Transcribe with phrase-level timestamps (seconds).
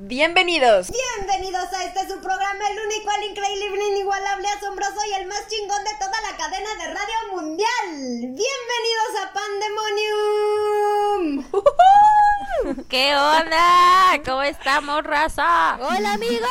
[0.00, 0.92] Bienvenidos.
[0.92, 5.44] Bienvenidos a este su programa, el único, el increíble, el inigualable, asombroso y el más
[5.48, 7.66] chingón de toda la cadena de radio mundial.
[8.20, 9.32] Bienvenidos a
[11.42, 11.44] Pandemonium.
[12.88, 14.22] ¿Qué onda?
[14.24, 15.78] ¿Cómo estamos, raza?
[15.80, 16.48] Hola amigos,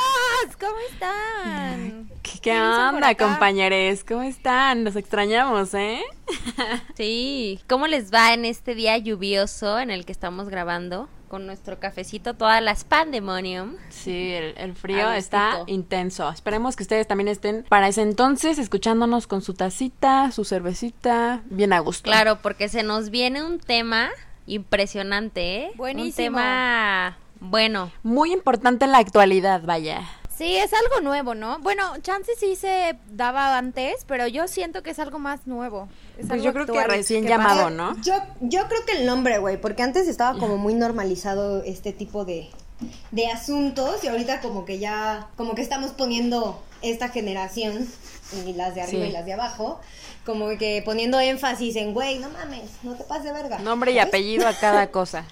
[0.60, 2.07] ¿cómo están?
[2.42, 4.04] ¿Qué, ¿Qué dicen por onda, compañeros?
[4.04, 4.84] ¿Cómo están?
[4.84, 6.02] Nos extrañamos, ¿eh?
[6.96, 11.10] Sí, ¿cómo les va en este día lluvioso en el que estamos grabando?
[11.28, 13.76] Con nuestro cafecito, todas las pandemonium.
[13.90, 16.30] Sí, el, el frío está intenso.
[16.30, 21.74] Esperemos que ustedes también estén para ese entonces escuchándonos con su tacita, su cervecita, bien
[21.74, 22.04] a gusto.
[22.04, 24.10] Claro, porque se nos viene un tema
[24.46, 25.72] impresionante, ¿eh?
[25.76, 26.28] Buenísimo.
[26.28, 27.92] Un tema bueno.
[28.04, 30.02] Muy importante en la actualidad, vaya.
[30.38, 31.58] Sí, es algo nuevo, ¿no?
[31.60, 35.90] Bueno, chance sí se daba antes, pero yo siento que es algo más nuevo.
[36.12, 37.96] Es Pues algo yo creo que recién que llamado, pasa- ¿no?
[38.04, 42.24] Yo, yo creo que el nombre, güey, porque antes estaba como muy normalizado este tipo
[42.24, 42.50] de,
[43.12, 47.88] de asuntos y ahorita como que ya, como que estamos poniendo esta generación
[48.46, 49.10] y las de arriba Sí.
[49.10, 49.80] y las de abajo,
[50.26, 53.58] como que poniendo énfasis en, güey, no mames, no te pases de verga.
[53.60, 55.26] Nombre y apellido a cada cosa.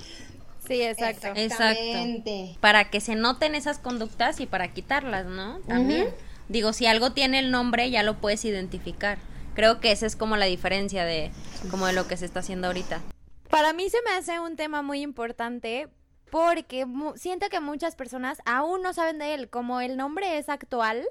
[0.68, 1.28] Sí, exacto.
[1.36, 2.58] Exactamente.
[2.60, 5.60] Para que se noten esas conductas y para quitarlas, ¿no?
[5.68, 6.08] También.
[6.48, 9.18] Digo, si algo tiene el nombre, ya lo puedes identificar.
[9.56, 11.32] Creo que esa es como la diferencia de
[11.72, 13.02] como de lo que se está haciendo ahorita.
[13.50, 15.88] Para mí se me hace un tema muy importante
[16.30, 19.50] porque mu- siento que muchas personas aún no saben de él.
[19.50, 21.04] Como el nombre es actual,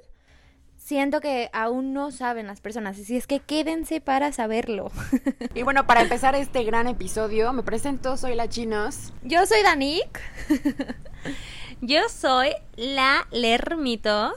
[0.85, 2.99] siento que aún no saben las personas.
[3.01, 4.93] Así es que quédense para saberlo.
[5.55, 9.13] Y bueno, para empezar este gran episodio, me presento, soy la Chinos.
[9.23, 10.21] Yo soy Danik.
[11.81, 14.33] Yo soy la Lermito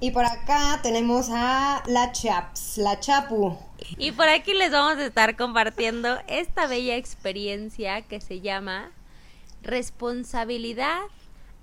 [0.00, 3.58] Y por acá tenemos a la Chaps, la Chapu.
[3.96, 8.92] y por aquí les vamos a estar compartiendo esta bella experiencia que se llama
[9.62, 11.00] responsabilidad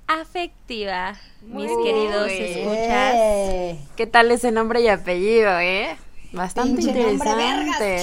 [0.08, 3.14] afectiva, mis queridos escuchas.
[3.96, 5.96] ¿Qué tal ese nombre y apellido, eh?
[6.32, 7.36] Bastante Pinche interesante.
[7.36, 8.02] vergas.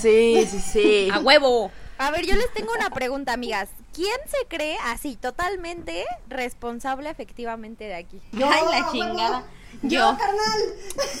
[0.00, 1.08] Sí, sí, sí.
[1.12, 1.70] A huevo.
[1.98, 3.70] A ver, yo les tengo una pregunta, amigas.
[3.94, 8.20] ¿Quién se cree así, totalmente responsable efectivamente de aquí?
[8.32, 9.44] Yo, Ay, la chingada.
[9.82, 10.18] Yo, Yo.
[10.18, 10.60] carnal.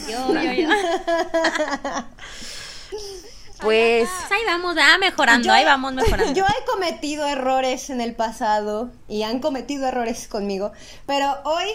[0.08, 0.68] Yo, yo, yo.
[3.60, 6.32] Pues Ahí vamos, ah, mejorando, Yo- ahí vamos mejorando.
[6.34, 10.72] Yo he cometido errores en el pasado y han cometido errores conmigo,
[11.06, 11.68] pero hoy,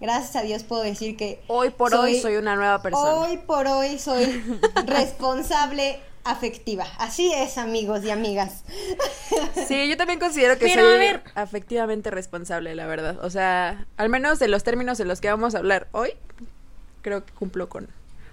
[0.00, 3.14] gracias a Dios, puedo decir que hoy por hoy soy una nueva persona.
[3.14, 4.42] Hoy por hoy soy
[4.86, 6.86] responsable afectiva.
[6.98, 8.64] Así es, amigos y amigas.
[9.66, 11.22] Sí, yo también considero que Pero, soy a ver.
[11.34, 13.18] afectivamente responsable, la verdad.
[13.24, 16.10] O sea, al menos de los términos en los que vamos a hablar hoy,
[17.00, 17.88] creo que cumplo con,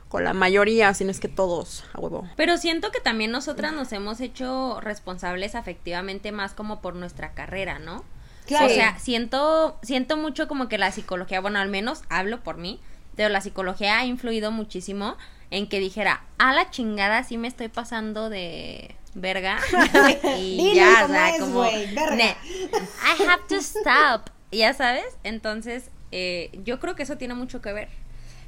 [0.09, 2.27] con la mayoría, si no es que todos, a huevo.
[2.35, 7.79] Pero siento que también nosotras nos hemos hecho responsables afectivamente más como por nuestra carrera,
[7.79, 8.03] ¿no?
[8.47, 8.65] Claro.
[8.65, 12.79] O sea, siento, siento mucho como que la psicología, bueno, al menos hablo por mí,
[13.15, 15.15] pero la psicología ha influido muchísimo
[15.51, 19.59] en que dijera, a la chingada sí me estoy pasando de verga.
[20.39, 22.15] y ya, o como sea, es, como, güey, verga.
[22.15, 25.05] "Ne- I have to stop, ya sabes.
[25.23, 27.89] Entonces, eh, yo creo que eso tiene mucho que ver.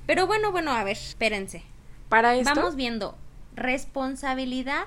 [0.05, 1.63] Pero bueno, bueno, a ver, espérense.
[2.09, 3.17] Para esto, Vamos viendo.
[3.55, 4.85] Responsabilidad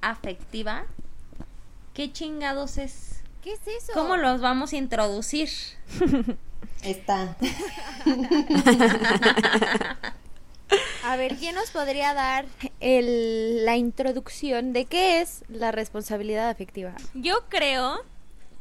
[0.00, 0.84] afectiva.
[1.94, 3.22] ¿Qué chingados es?
[3.42, 3.92] ¿Qué es eso?
[3.94, 5.48] ¿Cómo los vamos a introducir?
[6.82, 7.36] Está.
[11.04, 12.44] A ver, ¿quién nos podría dar
[12.80, 16.92] el- la introducción de qué es la responsabilidad afectiva?
[17.14, 18.00] Yo creo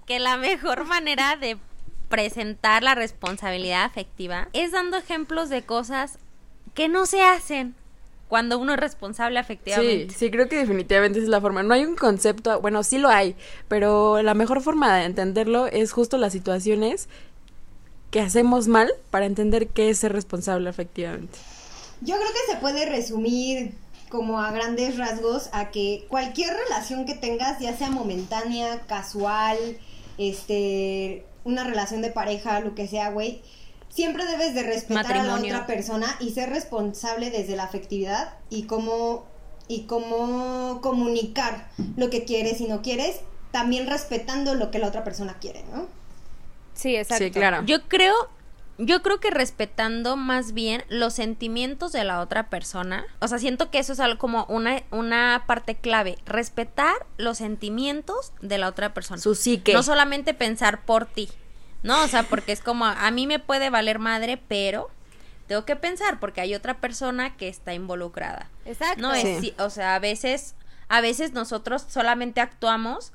[0.05, 1.57] que la mejor manera de
[2.09, 6.19] presentar la responsabilidad afectiva es dando ejemplos de cosas
[6.73, 7.75] que no se hacen
[8.27, 10.13] cuando uno es responsable Sí, afectivamente.
[10.13, 11.63] sí, creo que definitivamente es la forma.
[11.63, 13.35] No hay un concepto, bueno, sí lo hay,
[13.67, 17.07] pero la mejor forma de entenderlo es justo las situaciones
[18.11, 21.37] que hacemos mal para entender qué es ser responsable efectivamente.
[22.01, 23.73] Yo creo que se puede resumir
[24.09, 29.57] como a grandes rasgos a que cualquier relación que tengas, ya sea momentánea, casual,
[30.17, 33.41] este, una relación de pareja, lo que sea, güey,
[33.89, 38.63] siempre debes de respetar a la otra persona y ser responsable desde la afectividad y
[38.63, 39.25] cómo
[39.67, 43.19] y cómo comunicar lo que quieres y no quieres,
[43.51, 45.87] también respetando lo que la otra persona quiere, ¿no?
[46.73, 47.25] Sí, exacto.
[47.25, 47.63] Sí, claro.
[47.65, 48.13] Yo creo,
[48.77, 53.05] yo creo que respetando más bien los sentimientos de la otra persona.
[53.19, 56.17] O sea, siento que eso es algo como una, una parte clave.
[56.25, 59.19] Respetar los sentimientos de la otra persona.
[59.19, 59.73] Su psique.
[59.73, 61.27] No solamente pensar por ti.
[61.83, 64.89] No, o sea, porque es como, a mí me puede valer madre, pero
[65.47, 68.49] tengo que pensar porque hay otra persona que está involucrada.
[68.65, 69.01] Exacto.
[69.01, 69.53] No es, Sí.
[69.59, 70.55] o sea, a veces,
[70.89, 73.11] a veces nosotros solamente actuamos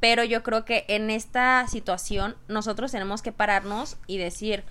[0.00, 4.62] pero yo creo que en esta situación nosotros tenemos que pararnos y decir,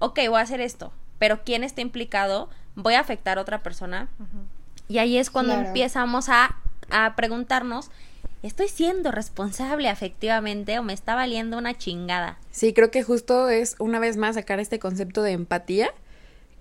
[0.00, 2.50] ok, voy a hacer esto, pero ¿quién está implicado?
[2.74, 4.08] ¿Voy a afectar a otra persona?
[4.88, 5.68] Y ahí es cuando Claro.
[5.68, 6.56] empezamos a,
[6.90, 7.90] a preguntarnos,
[8.42, 12.38] ¿estoy siendo responsable afectivamente o me está valiendo una chingada?
[12.50, 15.90] Sí, creo que justo es una vez más sacar este concepto de empatía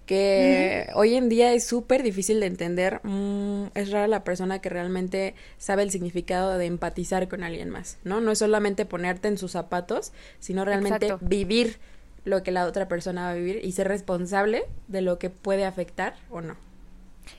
[0.06, 3.00] que hoy en día es súper difícil de entender.
[3.04, 7.98] Mm, es rara la persona que realmente sabe el significado de empatizar con alguien más,
[8.04, 8.20] ¿no?
[8.20, 11.26] No es solamente ponerte en sus zapatos, sino realmente Exacto.
[11.26, 11.78] vivir
[12.26, 15.66] lo que la otra persona va a vivir y ser responsable de lo que puede
[15.66, 16.58] afectar o no.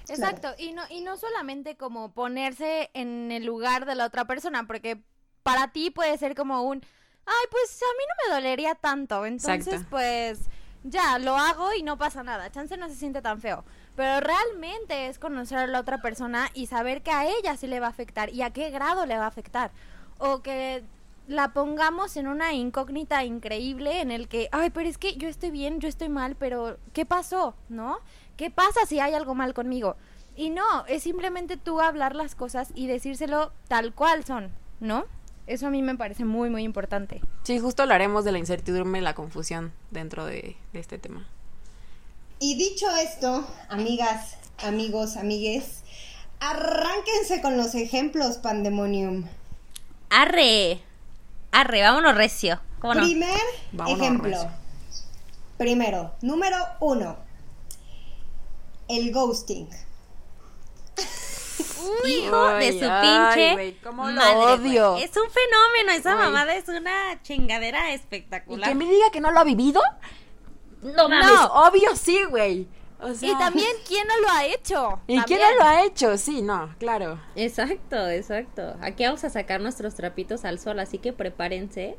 [0.09, 4.67] Exacto, y no, y no solamente como ponerse en el lugar de la otra persona,
[4.67, 5.03] porque
[5.43, 6.83] para ti puede ser como un,
[7.27, 9.89] ay, pues a mí no me dolería tanto, entonces Exacto.
[9.91, 10.41] pues
[10.85, 13.65] ya, lo hago y no pasa nada, chance no se siente tan feo,
[13.97, 17.81] pero realmente es conocer a la otra persona y saber que a ella sí le
[17.81, 19.71] va a afectar y a qué grado le va a afectar,
[20.19, 20.85] o que
[21.29, 25.51] la pongamos en una incógnita increíble en el que, ay, pero es que yo estoy
[25.51, 27.55] bien, yo estoy mal, pero ¿qué pasó?
[27.69, 27.99] ¿No?
[28.37, 29.97] ¿Qué pasa si hay algo mal conmigo?
[30.37, 34.51] Y no, es simplemente tú hablar las cosas y decírselo tal cual son,
[34.81, 35.05] ¿no?
[35.47, 37.21] Eso a mí me parece muy, muy importante.
[37.43, 41.27] Sí, justo hablaremos de la incertidumbre y la confusión dentro de, de este tema.
[42.39, 45.83] Y dicho esto, amigas, amigos, amigues,
[46.41, 49.27] arránquense con los ejemplos, Pandemonium.
[50.11, 50.81] Arre,
[51.53, 52.61] arre, vámonos recio.
[52.81, 53.03] ¿Cómo no?
[53.03, 53.39] Primer
[53.73, 54.31] Vámonos, ejemplo.
[54.31, 54.51] recio.
[55.57, 57.17] Primero, número uno.
[58.93, 59.69] El ghosting.
[62.07, 64.55] Hijo de su ay, pinche güey, cómo lo madre, güey.
[64.79, 64.97] odio.
[64.97, 66.19] Es un fenómeno, esa Ay.
[66.19, 68.69] mamada es una chingadera ¿Y espectacular.
[68.69, 69.81] que me diga que no lo ha vivido?
[70.83, 71.27] No mames.
[71.27, 72.69] No, obvio sí, güey.
[73.01, 75.01] O sea, Y también, ¿quién no lo ha hecho?
[75.07, 76.17] ¿Y quién no lo ha hecho?
[76.19, 77.21] Sí, no, claro.
[77.35, 78.77] Exacto, exacto.
[78.81, 81.97] Aquí vamos a sacar nuestros trapitos al sol, así que prepárense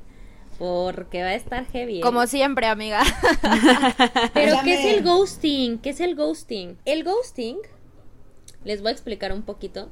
[0.57, 1.99] porque va a estar heavy.
[1.99, 2.01] ¿eh?
[2.01, 3.01] Como siempre, amiga.
[4.33, 5.79] Pero ¿qué es el ghosting?
[5.79, 6.77] ¿Qué es el ghosting?
[6.85, 7.57] El ghosting,
[8.63, 9.89] les voy a explicar un poquito,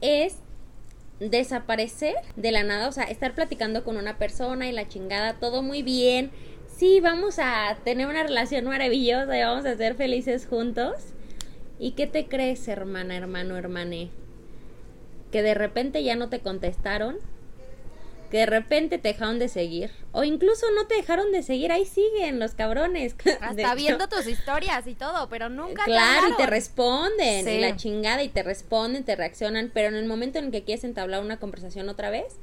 [0.00, 0.36] es
[1.20, 5.62] desaparecer de la nada, o sea, estar platicando con una persona y la chingada, todo
[5.62, 6.30] muy bien.
[6.76, 10.94] Sí, vamos a tener una relación maravillosa y vamos a ser felices juntos.
[11.78, 14.10] ¿Y qué te crees, hermana, hermano, hermane?
[15.32, 17.16] Que de repente ya no te contestaron,
[18.30, 21.84] que de repente te dejaron de seguir, o incluso no te dejaron de seguir, ahí
[21.86, 23.14] siguen los cabrones.
[23.40, 27.50] Hasta viendo tus historias y todo, pero nunca te Claro, y te responden, Sí.
[27.52, 30.62] y la chingada, y te responden, te reaccionan, pero en el momento en el que
[30.64, 32.36] quieres entablar una conversación otra vez,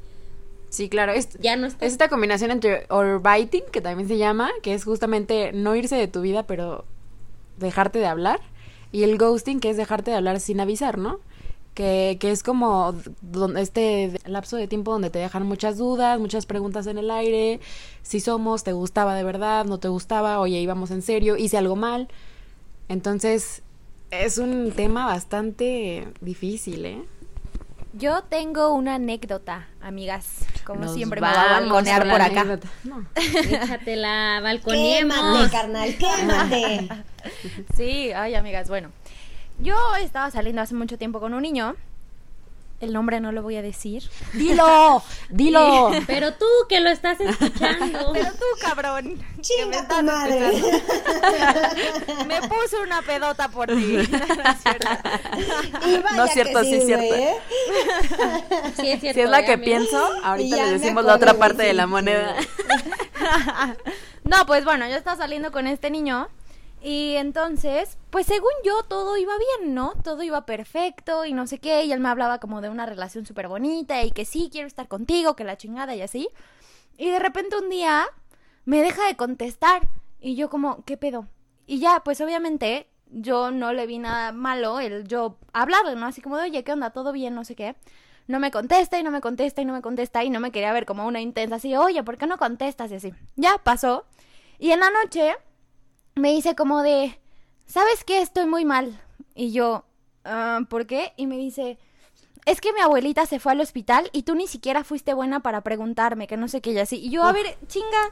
[0.69, 1.13] Sí, claro.
[1.13, 1.85] Es, ya no está.
[1.85, 6.07] es esta combinación entre orbiting, que también se llama, que es justamente no irse de
[6.09, 6.83] tu vida, pero
[7.57, 8.41] dejarte de hablar.
[8.91, 11.21] Y el ghosting, que es dejarte de hablar sin avisar, ¿no?
[11.75, 12.95] Que, que es como
[13.57, 17.59] este lapso de tiempo donde te dejan muchas dudas, muchas preguntas en el aire.
[18.01, 21.75] Si somos, te gustaba de verdad, no te gustaba, oye, íbamos en serio, hice algo
[21.75, 22.07] mal.
[22.87, 23.61] Entonces,
[24.09, 27.03] es un tema bastante difícil, ¿eh?
[27.91, 30.45] Yo tengo una anécdota, amigas.
[30.65, 32.41] Como Nos siempre me va a balconear con por la acá.
[32.41, 32.69] anécdota.
[32.83, 33.05] No.
[33.15, 35.51] Échatela, Quémate, balconiemos.
[35.51, 36.87] carnal, quémate.
[37.75, 38.91] Sí, ay, amigas, bueno.
[39.59, 41.75] Yo estaba saliendo hace mucho tiempo con un niño.
[42.81, 44.03] El nombre no lo voy a decir.
[44.33, 45.91] Dilo, dilo.
[46.07, 48.11] Pero tú que lo estás escuchando.
[48.13, 49.23] Pero tú, cabrón.
[49.39, 50.49] Chinga tu madre.
[50.49, 53.97] escuchando, Me puse una pedota por ti.
[56.15, 56.63] No es cierto.
[56.63, 57.15] Sí es cierto.
[58.75, 59.19] Sí, es cierto.
[59.19, 61.89] Si es la ¿eh, que pienso, ahorita le decimos la otra parte de la sí.
[61.89, 62.35] moneda.
[64.23, 66.27] No, pues bueno, yo estaba saliendo con este niño
[66.87, 69.93] y entonces, pues según yo todo iba bien, ¿no?
[70.03, 73.25] Todo iba perfecto y no sé qué, y él me hablaba como de una relación
[73.25, 76.29] súper bonita y que sí, quiero estar contigo, que la chingada y así.
[76.95, 78.05] Y de repente un día
[78.65, 79.87] me deja de contestar
[80.19, 81.27] y yo como, ¿qué pedo?
[81.65, 86.05] Y ya, pues obviamente yo no le vi nada malo el yo hablarle, ¿no?
[86.05, 86.91] Así como de, oye, ¿qué onda?
[86.91, 87.33] ¿Todo bien?
[87.33, 87.75] No sé qué.
[88.27, 90.71] No me contesta y no me contesta y no me contesta y no me quería
[90.71, 92.91] ver como una intensa así, oye, ¿por qué no contestas?
[92.91, 93.11] Y así.
[93.35, 94.05] Ya pasó.
[94.59, 95.35] Y en la noche
[96.15, 97.19] me dice como de,
[97.65, 98.21] ¿sabes qué?
[98.21, 98.99] Estoy muy mal.
[99.35, 99.85] Y yo,
[100.23, 101.13] "Ah, ¿por qué?
[101.17, 101.77] Y me dice,
[102.45, 105.61] es que mi abuelita se fue al hospital y tú ni siquiera fuiste buena para
[105.61, 106.97] preguntarme, que no sé qué y así.
[106.97, 108.11] Y yo, a ver, chinga,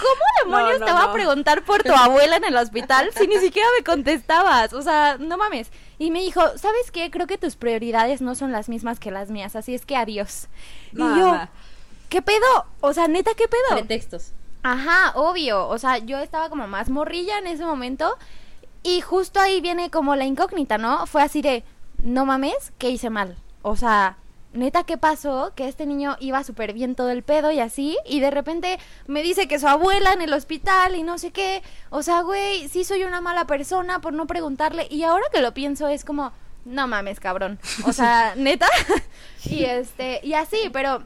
[0.00, 1.10] ¿cómo demonios No, te va no.
[1.10, 4.72] a preguntar por tu abuela en el hospital si ni siquiera me contestabas?
[4.72, 5.70] O sea, no mames.
[5.98, 7.10] Y me dijo, ¿sabes qué?
[7.10, 10.48] Creo que tus prioridades no son las mismas que las mías, así es que adiós.
[10.92, 11.38] Y yo.
[12.08, 12.66] ¿qué pedo?
[12.82, 13.70] O sea, neta, ¿qué pedo?
[13.70, 14.32] Pretextos.
[14.62, 15.68] Ajá, obvio.
[15.68, 18.16] O sea, yo estaba como más morrilla en ese momento.
[18.82, 21.06] Y justo ahí viene como la incógnita, ¿no?
[21.06, 21.64] Fue así de,
[22.02, 23.36] no mames, ¿qué hice mal?
[23.62, 24.18] O sea,
[24.52, 25.52] neta, ¿qué pasó?
[25.54, 29.22] Que este niño iba súper bien todo el pedo y así, y de repente me
[29.22, 31.62] dice que su abuela en el hospital y no sé qué.
[31.90, 34.86] O sea, güey, sí soy una mala persona por no preguntarle.
[34.90, 36.32] Y ahora que lo pienso es como,
[36.64, 37.60] no mames, cabrón.
[37.86, 38.66] O sea, neta.
[39.44, 41.04] y este, y así, pero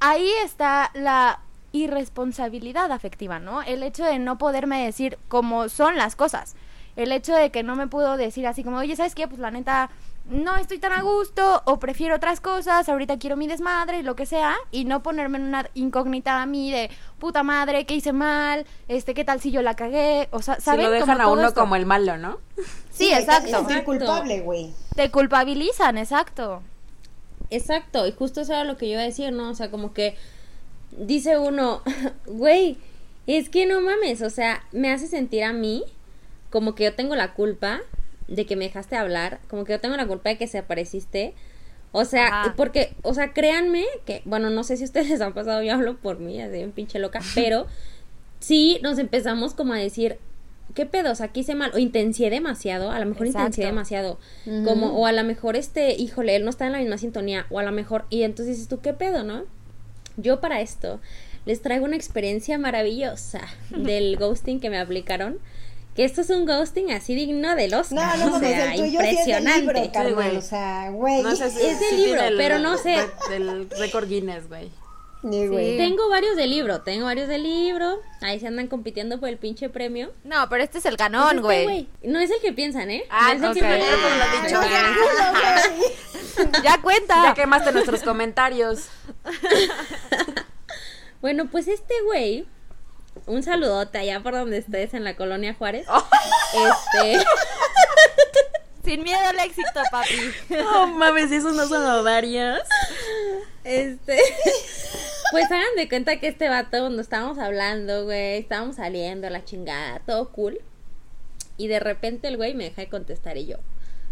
[0.00, 1.40] ahí está la
[1.72, 3.62] irresponsabilidad afectiva, ¿no?
[3.62, 6.54] El hecho de no poderme decir cómo son las cosas.
[6.96, 9.28] El hecho de que no me puedo decir así como, oye, ¿sabes qué?
[9.28, 9.90] Pues la neta,
[10.28, 14.26] no estoy tan a gusto o prefiero otras cosas, ahorita quiero mi desmadre, lo que
[14.26, 18.66] sea, y no ponerme en una incógnita a mí de puta madre, ¿qué hice mal?
[18.88, 20.28] Este, ¿qué tal si yo la cagué?
[20.32, 20.86] O sea, Si ¿saben?
[20.86, 21.60] lo dejan Como a todo uno esto.
[21.60, 22.38] como el malo, ¿no?
[22.90, 23.48] Sí, te exacto.
[23.60, 23.84] Exacto.
[23.84, 24.74] culpable, güey.
[24.96, 26.62] Te culpabilizan, exacto.
[27.50, 29.48] Exacto, y justo eso era lo que yo iba a decir, ¿no?
[29.50, 30.16] O sea, como que
[30.96, 31.82] dice uno,
[32.26, 32.76] güey,
[33.26, 35.84] es que no mames, o sea, me hace sentir a mí
[36.50, 37.80] como que yo tengo la culpa
[38.28, 41.34] de que me dejaste hablar, como que yo tengo la culpa de que se apareciste.
[41.92, 42.54] O sea, Ajá.
[42.56, 45.96] porque, o sea, créanme que, bueno, no sé si ustedes les han pasado, yo hablo
[45.96, 47.66] por mí, así en pinche loca, pero
[48.38, 50.18] sí nos empezamos como a decir,
[50.74, 51.10] ¿qué pedo?
[51.10, 53.46] O sea, aquí hice mal, o intencié demasiado, a lo mejor Exacto.
[53.46, 54.18] intencié demasiado,
[54.64, 57.58] como, o a lo mejor este, híjole, él no está en la misma sintonía, o
[57.58, 59.44] a lo mejor, y entonces dices tú, ¿qué pedo, no?
[60.16, 61.00] Yo para esto
[61.46, 63.40] les traigo una experiencia maravillosa
[63.70, 65.38] del ghosting que me aplicaron.
[65.94, 68.16] Que esto es un ghosting así digno del Oscar.
[68.18, 69.60] No, no o mames, sea, el tuyo sí es del impresionante.
[69.60, 70.36] libro, carnal.
[70.36, 71.22] o sea, güey.
[71.22, 72.96] No sé si Es de si libro, el- pero no sé.
[73.28, 74.70] Del récord Guinness, güey.
[75.22, 75.76] Sí.
[75.76, 78.00] Tengo varios de libro, tengo varios de libro.
[78.22, 80.12] Ahí se andan compitiendo por el pinche premio.
[80.24, 81.88] No, pero este es el Pues ganón, este güey.
[82.02, 83.04] No es el que piensan, ¿eh?
[83.10, 83.70] Ah, no es el ok.
[83.70, 83.82] que
[84.32, 84.60] pues dicho.
[84.70, 85.62] Ah,
[86.36, 86.62] güey.
[86.64, 87.22] ya cuenta.
[87.22, 88.88] Ya quemaste nuestros comentarios.
[91.20, 92.46] Bueno, pues este güey,
[93.26, 95.86] un saludote allá por donde estés en la colonia Juárez.
[95.90, 96.02] Oh.
[96.54, 97.22] Este,
[98.84, 100.14] Sin miedo al éxito, papi.
[100.50, 102.60] No mames, esos no son ovarios.
[103.64, 104.18] este,
[105.32, 110.00] pues hagan de cuenta que este vato cuando estábamos hablando, güey, estábamos saliendo la chingada,
[110.00, 110.60] todo cool.
[111.56, 113.56] Y de repente el güey me deja de contestar y yo,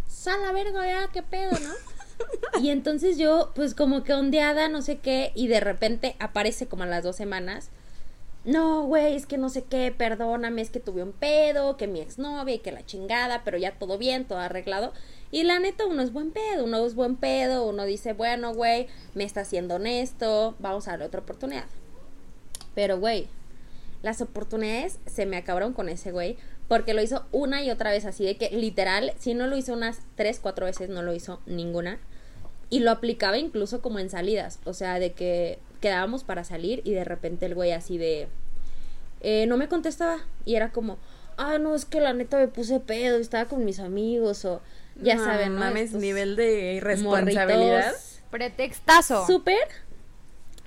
[0.07, 1.73] sal a verga ya, qué pedo, ¿no?
[2.61, 6.83] Y entonces yo, pues como que ondeada, no sé qué, y de repente aparece como
[6.83, 7.71] a las dos semanas.
[8.45, 12.01] No, güey, es que no sé qué, perdóname, es que tuve un pedo, que mi
[12.01, 14.93] exnovia y que la chingada, pero ya todo bien, todo arreglado.
[15.31, 18.87] Y la neta, uno es buen pedo, uno es buen pedo, uno dice, bueno, güey,
[19.15, 21.67] me está siendo honesto, vamos a darle otra oportunidad.
[22.75, 23.29] Pero, güey,
[24.03, 26.37] las oportunidades se me acabaron con ese güey,
[26.69, 29.73] porque lo hizo una y otra vez así, de que literal, si no lo hizo
[29.73, 31.99] unas tres, cuatro veces, no lo hizo ninguna.
[32.71, 36.93] Y lo aplicaba incluso como en salidas, o sea, de que quedábamos para salir y
[36.93, 38.29] de repente el güey así de...
[39.21, 40.99] eh, no me contestaba y era como,
[41.37, 44.61] ah, no, es que la neta me puse pedo, estaba con mis amigos o
[45.01, 45.61] ya No saben, ¿no?
[45.61, 47.95] mames, Estos nivel de irresponsabilidad.
[48.31, 49.27] Pretextazo.
[49.27, 49.57] Súper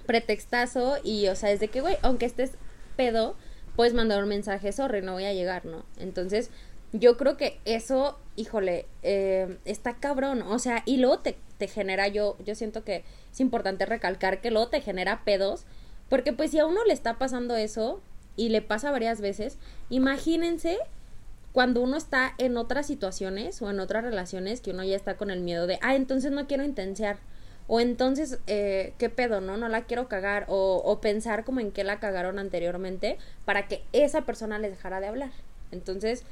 [0.05, 2.51] pretextazo y, o sea, desde que, güey, aunque estés
[2.97, 3.35] pedo,
[3.75, 5.85] puedes mandar un mensaje, sorry, no voy a llegar, ¿no?
[5.97, 6.49] Entonces,
[6.93, 12.07] yo creo que eso, híjole, eh, está cabrón, o sea, y luego te, te genera,
[12.07, 15.65] yo, yo siento que es importante recalcar que luego te genera pedos,
[16.09, 18.01] porque pues si a uno le está pasando eso
[18.35, 19.57] y le pasa varias veces,
[19.89, 20.77] imagínense
[21.53, 25.31] cuando uno está en otras situaciones o en otras relaciones que uno ya está con
[25.31, 27.19] el miedo de, ah, entonces no quiero intensear.
[27.67, 29.55] O entonces, eh, ¿qué pedo, no?
[29.55, 30.45] No la quiero cagar.
[30.49, 34.99] O, o pensar como en qué la cagaron anteriormente para que esa persona les dejara
[34.99, 35.31] de hablar.
[35.71, 36.25] Entonces,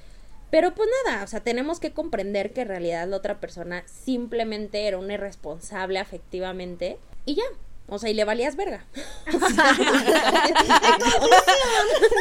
[0.52, 4.88] pero pues nada, o sea, tenemos que comprender que en realidad la otra persona simplemente
[4.88, 7.44] era una irresponsable afectivamente y ya.
[7.88, 8.86] O sea, y le valías verga.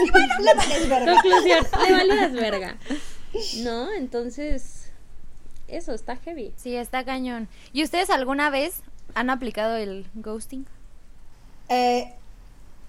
[0.05, 1.13] Y bueno, le vales verga.
[1.13, 2.77] Conclusión, le valías verga.
[3.59, 4.91] No, entonces,
[5.69, 6.53] eso está heavy.
[6.57, 7.49] Sí, está cañón.
[7.73, 8.83] ¿Y ustedes alguna vez
[9.15, 10.67] han aplicado el ghosting?
[11.69, 12.15] Eh,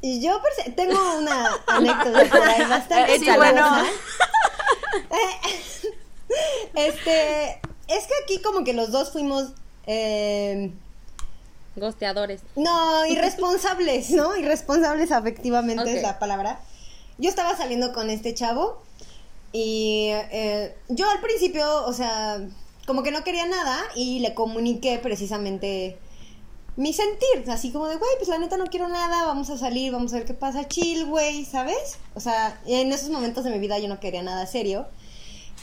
[0.01, 0.39] y yo
[0.75, 3.65] tengo una anécdota por ahí bastante Eh, sí, bueno.
[6.75, 9.50] Este, es que aquí como que los dos fuimos,
[9.88, 10.72] eh,
[11.75, 12.41] Gosteadores.
[12.56, 14.36] no, irresponsables, ¿no?
[14.38, 15.88] Irresponsables afectivamente Ok.
[15.89, 16.60] es la palabra.
[17.18, 18.82] Yo estaba saliendo con este chavo
[19.51, 22.39] y eh, yo al principio, o sea,
[22.86, 25.98] como que no quería nada y le comuniqué precisamente
[26.79, 29.91] mi sentir, así como de, güey, pues la neta no quiero nada, vamos a salir,
[29.91, 31.98] vamos a ver qué pasa, chill, güey, ¿sabes?
[32.15, 34.88] O sea, en esos momentos de mi vida yo no quería nada serio.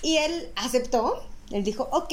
[0.02, 2.12] Y él aceptó, él dijo, ok,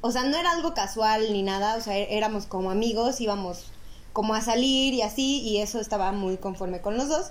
[0.00, 3.66] o sea, no era algo casual ni nada, o sea, éramos como amigos, íbamos
[4.12, 7.30] como a salir y así, y eso estaba muy conforme con los dos.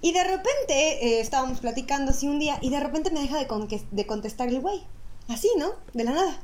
[0.00, 3.48] Y de repente eh, estábamos platicando así un día, y de repente me deja de,
[3.48, 4.80] conque- de contestar el güey,
[5.28, 5.70] así, ¿no?
[5.92, 6.40] De la nada.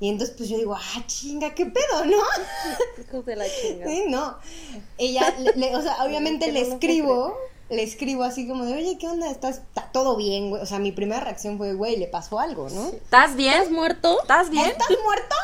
[0.00, 2.16] Y entonces pues yo digo, ah, chinga, qué pedo, ¿no?
[3.08, 3.86] Hijos de la chinga.
[3.86, 4.36] Sí, no.
[4.98, 7.36] Ella, le- le- o sea, obviamente le no escribo,
[7.68, 9.30] le escribo así como de, oye, ¿qué onda?
[9.30, 10.62] ¿Estás, está todo bien, güey?
[10.62, 12.88] O sea, mi primera reacción fue, güey, le pasó algo, ¿no?
[12.88, 13.52] ¿Estás bien?
[13.54, 14.20] ¿Estás muerto?
[14.22, 14.70] ¿Estás bien?
[14.70, 15.36] ¿Estás muerto?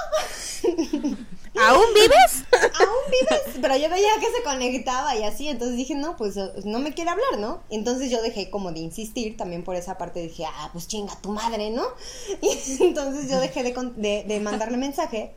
[1.58, 2.44] ¿Aún vives?
[2.52, 6.78] Aún vives, pero yo veía que se conectaba y así, entonces dije, no, pues no
[6.78, 7.62] me quiere hablar, ¿no?
[7.70, 11.30] Entonces yo dejé como de insistir, también por esa parte dije, ah, pues chinga tu
[11.30, 11.84] madre, ¿no?
[12.42, 15.34] Y entonces yo dejé de, de mandarle mensaje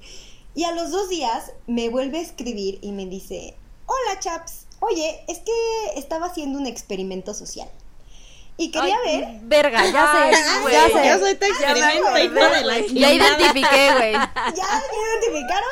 [0.55, 5.23] y a los dos días me vuelve a escribir y me dice, hola chaps, oye,
[5.27, 7.69] es que estaba haciendo un experimento social.
[8.61, 10.71] Y quería Ay, ver Verga, ya Ay, sé.
[10.71, 11.19] ya yo sé.
[11.21, 13.13] soy experimento, hijo de la Ya chingada.
[13.13, 14.11] identifiqué, güey.
[14.55, 14.83] ¿Ya
[15.21, 15.69] identificaron?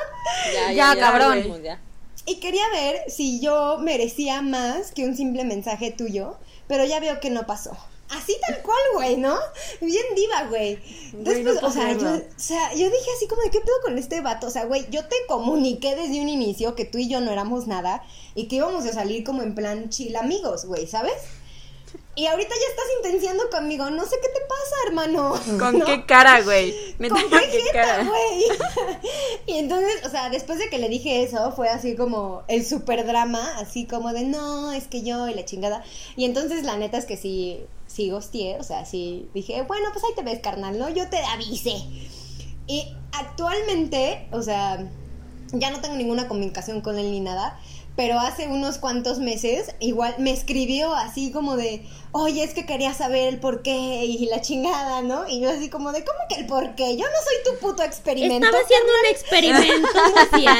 [0.53, 1.63] Ya, Ya, cabrón.
[1.63, 1.81] ya.
[2.25, 7.19] Y quería ver si yo merecía más que un simple mensaje tuyo, pero ya veo
[7.19, 7.71] que no pasó.
[8.09, 9.37] Así tal cual, güey, ¿no?
[9.81, 10.79] Bien diva, güey.
[11.11, 13.97] Entonces, no o sea, yo, o sea, yo dije así como de qué pedo con
[13.97, 14.47] este vato.
[14.47, 17.67] O sea, güey, yo te comuniqué desde un inicio que tú y yo no éramos
[17.67, 18.01] nada
[18.33, 21.15] y que íbamos a salir como en plan chill amigos, güey, ¿sabes?
[22.15, 23.89] Y ahorita ya estás intenciando conmigo.
[23.91, 25.59] No sé qué te pasa, hermano.
[25.59, 25.85] ¿Con ¿No?
[25.85, 26.73] qué cara, güey?
[26.97, 28.03] ¿Con ¿con qué cara?
[28.03, 28.45] güey?
[29.45, 33.05] y entonces, o sea, después de que le dije eso, fue así como el super
[33.05, 35.83] drama, así como de no, es que yo y la chingada.
[36.15, 40.03] Y entonces la neta es que sí, sí gosteé, o sea, sí dije, bueno, pues
[40.03, 40.89] ahí te ves, carnal, ¿no?
[40.89, 41.75] Yo te avisé.
[42.65, 44.89] Y actualmente, o sea,
[45.53, 47.59] ya no tengo ninguna comunicación con él ni nada.
[47.97, 52.93] Pero hace unos cuantos meses, igual me escribió así como de, oye, es que quería
[52.93, 55.27] saber el por qué y la chingada, ¿no?
[55.27, 56.95] Y yo así como de, ¿cómo que el por qué?
[56.95, 58.45] Yo no soy tu puto experimento.
[58.45, 59.87] Estaba haciendo un experimento
[60.31, 60.57] social.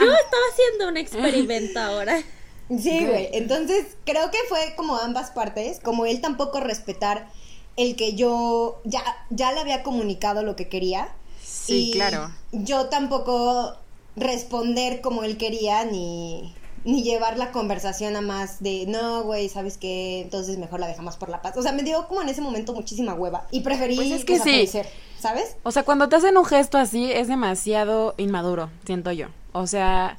[0.00, 2.22] Yo estaba haciendo un experimento ahora.
[2.70, 3.28] Sí, güey.
[3.32, 7.28] Entonces, creo que fue como ambas partes, como él tampoco respetar
[7.76, 11.14] el que yo ya, ya le había comunicado lo que quería.
[11.44, 12.30] Sí, y claro.
[12.52, 13.76] Yo tampoco
[14.16, 19.78] responder como él quería, ni, ni llevar la conversación a más de, no, güey, ¿sabes
[19.78, 20.20] qué?
[20.20, 21.56] Entonces mejor la dejamos por la paz.
[21.56, 23.46] O sea, me dio como en ese momento muchísima hueva.
[23.50, 24.68] Y preferí Pues es que sí.
[25.18, 25.56] ¿sabes?
[25.62, 29.26] O sea, cuando te hacen un gesto así es demasiado inmaduro, siento yo.
[29.52, 30.16] O sea,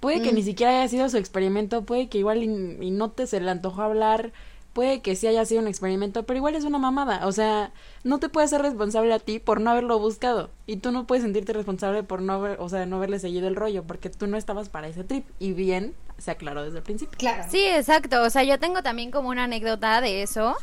[0.00, 0.34] puede que Mm.
[0.34, 2.46] ni siquiera haya sido su experimento, puede que igual y,
[2.86, 4.32] y no te se le antojó hablar,
[4.72, 7.26] puede que sí haya sido un experimento, pero igual es una mamada.
[7.26, 7.72] O sea,
[8.04, 10.50] no te puedes ser responsable a ti por no haberlo buscado.
[10.66, 13.56] Y tú no puedes sentirte responsable por no haber, o sea, no haberle seguido el
[13.56, 15.26] rollo, porque tú no estabas para ese trip.
[15.38, 17.18] Y bien, se aclaró desde el principio.
[17.18, 17.44] Claro.
[17.50, 18.22] Sí, exacto.
[18.22, 20.56] O sea, yo tengo también como una anécdota de eso.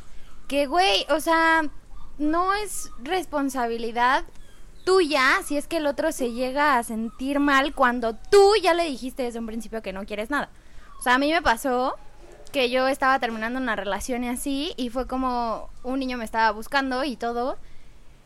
[0.47, 1.63] Que, güey, o sea,
[2.17, 4.23] no es responsabilidad
[4.85, 8.85] tuya si es que el otro se llega a sentir mal cuando tú ya le
[8.85, 10.49] dijiste desde un principio que no quieres nada.
[10.97, 11.95] O sea, a mí me pasó
[12.49, 16.51] que yo estaba terminando una relación y así, y fue como un niño me estaba
[16.51, 17.57] buscando y todo.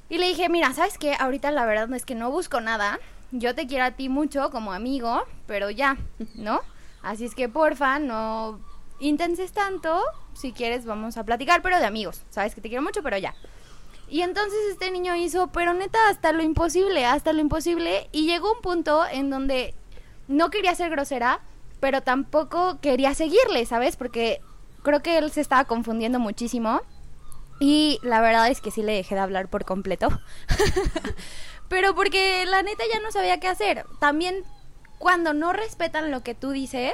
[0.09, 1.15] Y le dije, mira, ¿sabes qué?
[1.17, 2.99] Ahorita la verdad es que no busco nada.
[3.31, 5.97] Yo te quiero a ti mucho como amigo, pero ya,
[6.35, 6.61] ¿no?
[7.01, 8.59] Así es que porfa, no
[8.99, 10.01] intenses tanto.
[10.33, 12.23] Si quieres, vamos a platicar, pero de amigos.
[12.29, 13.35] Sabes que te quiero mucho, pero ya.
[14.09, 18.09] Y entonces este niño hizo, pero neta, hasta lo imposible, hasta lo imposible.
[18.11, 19.73] Y llegó un punto en donde
[20.27, 21.39] no quería ser grosera,
[21.81, 23.97] pero tampoco quería seguirle, ¿sabes?
[23.97, 24.39] Porque
[24.83, 26.79] creo que él se estaba confundiendo muchísimo.
[27.59, 30.07] Y la verdad es que sí le dejé de hablar por completo.
[31.67, 33.85] pero porque la neta ya no sabía qué hacer.
[33.99, 34.43] También
[34.97, 36.93] cuando no respetan lo que tú dices,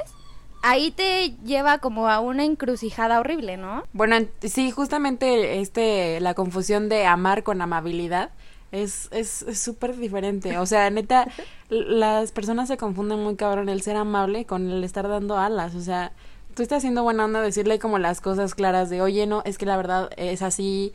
[0.62, 3.84] ahí te lleva como a una encrucijada horrible, ¿no?
[3.92, 8.30] Bueno, en- sí, justamente este, la confusión de amar con amabilidad
[8.72, 10.58] es es es súper diferente.
[10.58, 11.28] O sea, neta,
[11.68, 15.74] las personas se confunden muy cabrón el ser amable con el estar dando alas.
[15.74, 16.12] O sea,
[16.54, 19.66] tú estás haciendo buena onda decirle como las cosas claras de, oye, no, es que
[19.66, 20.92] la verdad es así.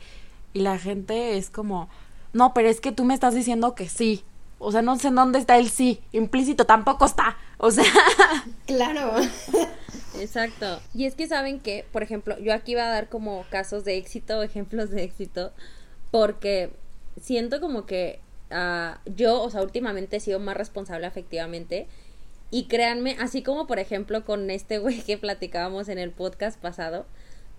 [0.52, 1.88] Y la gente es como,
[2.32, 4.24] no, pero es que tú me estás diciendo que sí.
[4.58, 6.00] O sea, no sé en dónde está el sí.
[6.12, 7.36] Implícito tampoco está.
[7.58, 7.84] O sea,
[8.66, 9.12] Claro.
[10.20, 10.80] Exacto.
[10.94, 13.96] Y es que saben que, por ejemplo, yo aquí iba a dar como casos de
[13.96, 15.52] éxito, ejemplos de éxito,
[16.10, 16.72] porque
[17.20, 21.86] siento como que ah, yo, o sea, últimamente he sido más responsable afectivamente.
[22.50, 27.06] Y créanme, así como por ejemplo con este güey que platicábamos en el podcast pasado,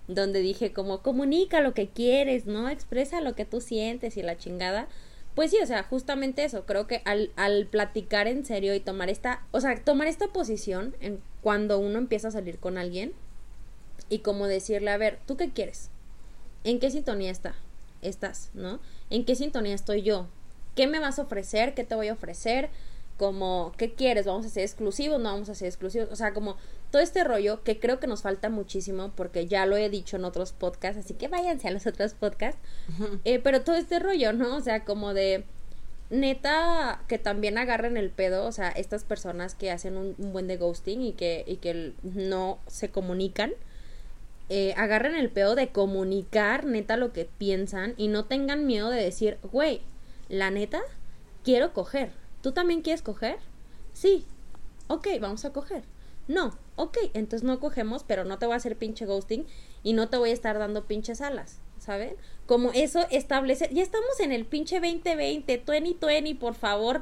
[0.08, 2.70] donde dije como comunica lo que quieres, ¿no?
[2.70, 4.88] Expresa lo que tú sientes y la chingada.
[5.34, 9.10] Pues sí, o sea, justamente eso, creo que al, al platicar en serio y tomar
[9.10, 13.12] esta, o sea, tomar esta posición en cuando uno empieza a salir con alguien
[14.08, 15.90] y como decirle, a ver, ¿tú qué quieres?
[16.64, 17.56] ¿En qué sintonía está?
[18.10, 18.80] Estás, ¿no?
[19.10, 20.28] ¿En qué sintonía estoy yo?
[20.76, 21.74] ¿Qué me vas a ofrecer?
[21.74, 22.70] ¿Qué te voy a ofrecer?
[23.18, 24.26] Como, ¿qué quieres?
[24.26, 25.22] ¿Vamos a ser exclusivos?
[25.22, 26.10] ¿No vamos a ser exclusivos?
[26.12, 26.58] O sea, como
[26.92, 30.26] todo este rollo que creo que nos falta muchísimo porque ya lo he dicho en
[30.26, 32.60] otros podcasts, así que váyanse a los otros podcasts.
[33.24, 34.58] Eh, pero todo este rollo, ¿no?
[34.58, 35.46] O sea, como de
[36.10, 40.48] neta que también agarren el pedo, o sea, estas personas que hacen un, un buen
[40.48, 43.54] de ghosting y que, y que no se comunican,
[44.50, 49.04] eh, agarren el pedo de comunicar neta lo que piensan y no tengan miedo de
[49.04, 49.82] decir, güey,
[50.30, 50.82] la neta,
[51.44, 52.12] quiero coger.
[52.42, 53.38] ¿Tú también quieres coger?
[53.94, 54.26] Sí.
[54.88, 55.84] Ok, vamos a coger.
[56.28, 59.46] No, ok, entonces no cogemos, pero no te voy a hacer pinche ghosting
[59.84, 62.16] y no te voy a estar dando pinches alas, ¿saben?
[62.48, 67.02] Como eso establecer, ya estamos en el pinche 2020, 2020, por favor,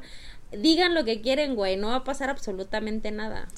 [0.52, 3.48] digan lo que quieren, güey, no va a pasar absolutamente nada.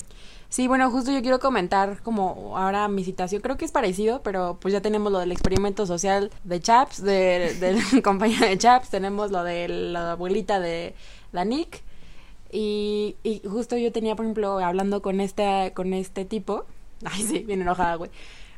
[0.48, 4.58] Sí, bueno, justo yo quiero comentar como ahora mi situación, creo que es parecido, pero
[4.60, 8.88] pues ya tenemos lo del experimento social de Chaps, de, de la compañía de Chaps,
[8.88, 10.94] tenemos lo de la abuelita de
[11.32, 11.82] la Nick,
[12.52, 16.64] y, y justo yo tenía, por ejemplo, hablando con este, con este tipo,
[17.04, 18.10] ay sí, bien enojada, güey,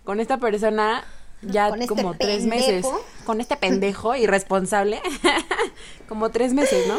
[0.05, 1.05] con esta persona
[1.41, 2.67] ya Con este como tres pendejo.
[2.67, 2.87] meses,
[3.25, 5.01] con este pendejo irresponsable,
[6.09, 6.97] como tres meses, ¿no?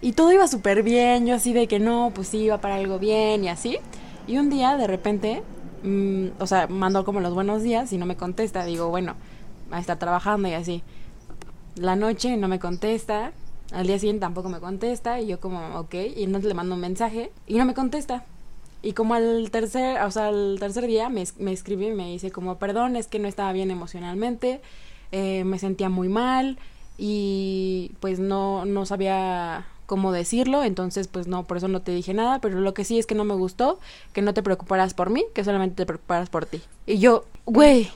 [0.00, 2.98] Y todo iba súper bien, yo así de que no, pues sí, iba para algo
[2.98, 3.78] bien y así.
[4.26, 5.42] Y un día, de repente,
[5.82, 8.64] mm, o sea, mandó como los buenos días y no me contesta.
[8.64, 9.14] Digo, bueno,
[9.72, 10.82] va a trabajando y así.
[11.76, 13.32] La noche no me contesta,
[13.72, 16.80] al día siguiente tampoco me contesta y yo como, ok, y entonces le mando un
[16.80, 18.24] mensaje y no me contesta.
[18.82, 22.30] Y como al tercer, o sea, al tercer día me, me escribe y me dice
[22.30, 24.60] como, perdón, es que no estaba bien emocionalmente,
[25.12, 26.58] eh, me sentía muy mal
[26.98, 32.14] y pues no, no sabía cómo decirlo, entonces pues no, por eso no te dije
[32.14, 33.78] nada, pero lo que sí es que no me gustó,
[34.14, 36.62] que no te preocuparas por mí, que solamente te preocuparas por ti.
[36.86, 37.90] Y yo, güey,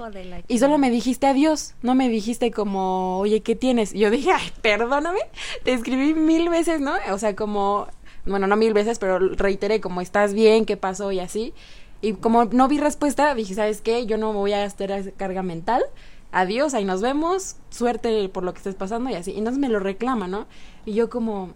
[0.47, 3.95] y solo me dijiste adiós, no me dijiste como, oye, ¿qué tienes?
[3.95, 5.21] Y yo dije, ay, perdóname,
[5.65, 6.93] te escribí mil veces, ¿no?
[7.13, 7.87] O sea, como,
[8.27, 10.67] bueno, no mil veces, pero reiteré como, ¿estás bien?
[10.67, 11.13] ¿Qué pasó?
[11.13, 11.55] Y así.
[12.03, 14.05] Y como no vi respuesta, dije, ¿sabes qué?
[14.05, 15.83] Yo no me voy a gastar esa carga mental.
[16.31, 17.57] Adiós, ahí nos vemos.
[17.71, 19.33] Suerte por lo que estés pasando y así.
[19.33, 20.47] Y entonces me lo reclama, ¿no?
[20.85, 21.55] Y yo como,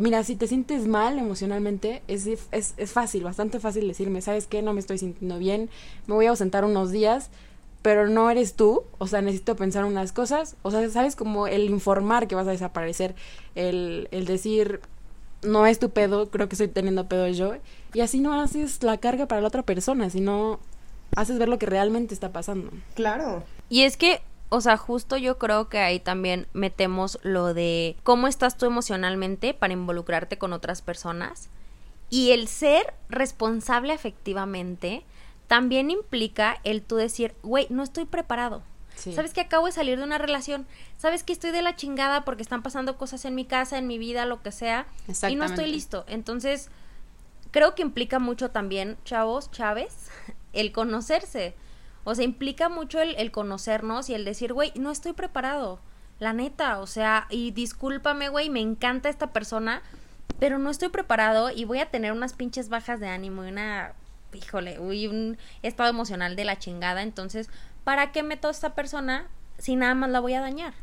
[0.00, 4.62] mira, si te sientes mal emocionalmente, es, es, es fácil, bastante fácil decirme, ¿sabes qué?
[4.62, 5.70] No me estoy sintiendo bien,
[6.06, 7.30] me voy a ausentar unos días,
[7.82, 11.16] pero no eres tú, o sea, necesito pensar unas cosas, o sea, ¿sabes?
[11.16, 13.14] Como el informar que vas a desaparecer,
[13.54, 14.80] el, el decir,
[15.42, 17.54] no es tu pedo, creo que estoy teniendo pedo yo,
[17.92, 20.60] y así no haces la carga para la otra persona, sino
[21.14, 22.70] haces ver lo que realmente está pasando.
[22.94, 23.44] Claro.
[23.68, 24.22] Y es que,
[24.54, 29.52] o sea, justo yo creo que ahí también metemos lo de cómo estás tú emocionalmente
[29.52, 31.48] para involucrarte con otras personas.
[32.08, 35.04] Y el ser responsable efectivamente
[35.48, 38.62] también implica el tú decir, güey, no estoy preparado.
[38.94, 39.12] Sí.
[39.12, 40.68] Sabes que acabo de salir de una relación.
[40.98, 43.98] Sabes que estoy de la chingada porque están pasando cosas en mi casa, en mi
[43.98, 44.86] vida, lo que sea.
[45.28, 46.04] Y no estoy listo.
[46.06, 46.70] Entonces,
[47.50, 50.10] creo que implica mucho también, chavos, Chávez,
[50.52, 51.56] el conocerse.
[52.04, 55.80] O sea, implica mucho el, el conocernos y el decir, güey, no estoy preparado.
[56.20, 59.82] La neta, o sea, y discúlpame, güey, me encanta esta persona,
[60.38, 63.94] pero no estoy preparado y voy a tener unas pinches bajas de ánimo y una,
[64.32, 67.02] híjole, uy, un estado emocional de la chingada.
[67.02, 67.48] Entonces,
[67.82, 69.26] ¿para qué meto a esta persona
[69.58, 70.74] si nada más la voy a dañar?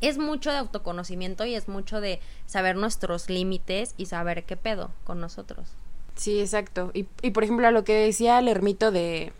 [0.00, 4.90] Es mucho de autoconocimiento y es mucho de saber nuestros límites y saber qué pedo
[5.04, 5.70] con nosotros.
[6.14, 6.90] Sí, exacto.
[6.92, 9.32] Y, y por ejemplo, a lo que decía el ermito de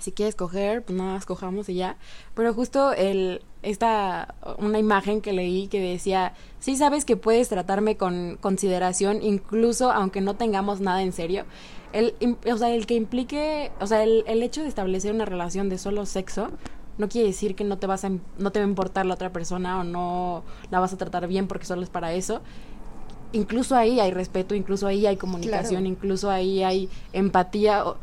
[0.00, 1.96] si quieres coger, pues nada más cojamos y ya.
[2.34, 7.96] Pero justo el esta una imagen que leí que decía, sí sabes que puedes tratarme
[7.96, 11.44] con consideración incluso aunque no tengamos nada en serio.
[11.92, 12.14] El,
[12.50, 15.76] o sea, el que implique, o sea, el, el hecho de establecer una relación de
[15.76, 16.50] solo sexo
[16.98, 19.30] no quiere decir que no te vas a no te va a importar la otra
[19.32, 22.40] persona o no la vas a tratar bien porque solo es para eso
[23.32, 25.86] incluso ahí hay respeto, incluso ahí hay comunicación, Claro.
[25.86, 27.96] incluso ahí hay empatía o-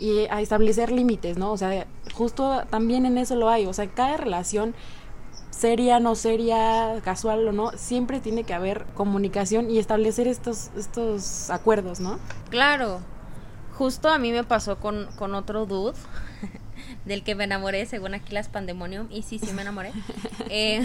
[0.00, 1.52] y a establecer límites, ¿no?
[1.52, 4.74] O sea, justo también en eso lo hay, o sea, cada relación
[5.50, 11.50] seria, no seria, casual o no, siempre tiene que haber comunicación y establecer estos estos
[11.50, 12.18] acuerdos, ¿no?
[12.48, 13.00] Claro,
[13.74, 15.98] justo a mí me pasó con, con otro dude
[17.04, 19.92] del que me enamoré, según aquí las Pandemonium, y sí, sí me enamoré.
[20.52, 20.82] Eh,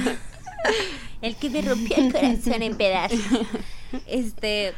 [1.21, 3.19] el que me rompió el corazón en pedazos.
[4.05, 4.73] Este,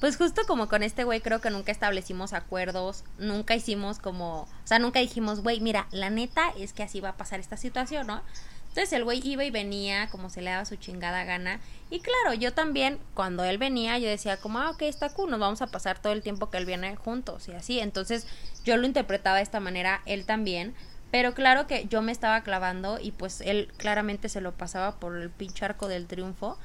[0.00, 4.48] pues justo como con este güey creo que nunca establecimos acuerdos, nunca hicimos como, o
[4.64, 8.06] sea, nunca dijimos, güey, mira, la neta es que así va a pasar esta situación,
[8.06, 8.22] ¿no?
[8.68, 11.58] Entonces el güey iba y venía como se le daba su chingada gana.
[11.90, 15.40] Y claro, yo también, cuando él venía, yo decía como, ah, ok, está cool, nos
[15.40, 17.80] vamos a pasar todo el tiempo que él viene juntos y así.
[17.80, 18.26] Entonces
[18.64, 20.74] yo lo interpretaba de esta manera, él también.
[21.10, 25.16] Pero claro que yo me estaba clavando y pues él claramente se lo pasaba por
[25.16, 26.58] el pinche arco del triunfo.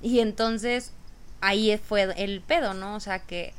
[0.00, 0.92] Y entonces
[1.42, 2.94] ahí fue el pedo, ¿no?
[2.94, 3.52] O sea que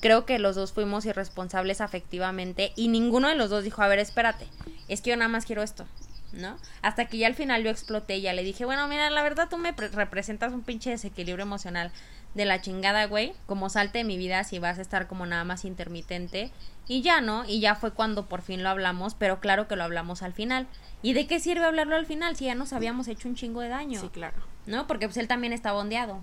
[0.00, 3.98] creo que los dos fuimos irresponsables afectivamente y ninguno de los dos dijo, a ver,
[3.98, 4.46] espérate,
[4.88, 5.86] es que yo nada más quiero esto.
[6.30, 6.58] ¿no?
[6.82, 9.48] Hasta que ya al final yo exploté y ya le dije, bueno, mira, la verdad
[9.48, 11.90] tú me pre- representas un pinche desequilibrio emocional
[12.34, 13.32] de la chingada, güey.
[13.46, 16.50] Como salte de mi vida si vas a estar como nada más intermitente.
[16.86, 17.46] Y ya, ¿no?
[17.46, 20.66] Y ya fue cuando por fin lo hablamos, pero claro que lo hablamos al final.
[21.00, 23.70] ¿Y de qué sirve hablarlo al final si ya nos habíamos hecho un chingo de
[23.70, 23.98] daño?
[23.98, 24.36] Sí, claro.
[24.66, 24.86] ¿No?
[24.86, 26.20] Porque pues él también está bondeado.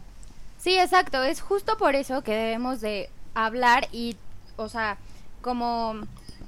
[0.66, 1.22] Sí, exacto.
[1.22, 4.18] Es justo por eso que debemos de hablar y,
[4.56, 4.98] o sea,
[5.44, 5.94] como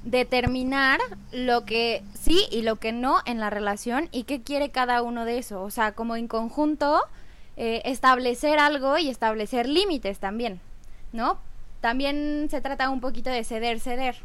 [0.02, 0.98] determinar
[1.30, 5.24] lo que sí y lo que no en la relación y qué quiere cada uno
[5.24, 5.62] de eso.
[5.62, 7.00] O sea, como en conjunto
[7.56, 10.60] eh, establecer algo y establecer límites también,
[11.12, 11.38] ¿no?
[11.80, 14.16] También se trata un poquito de ceder, ceder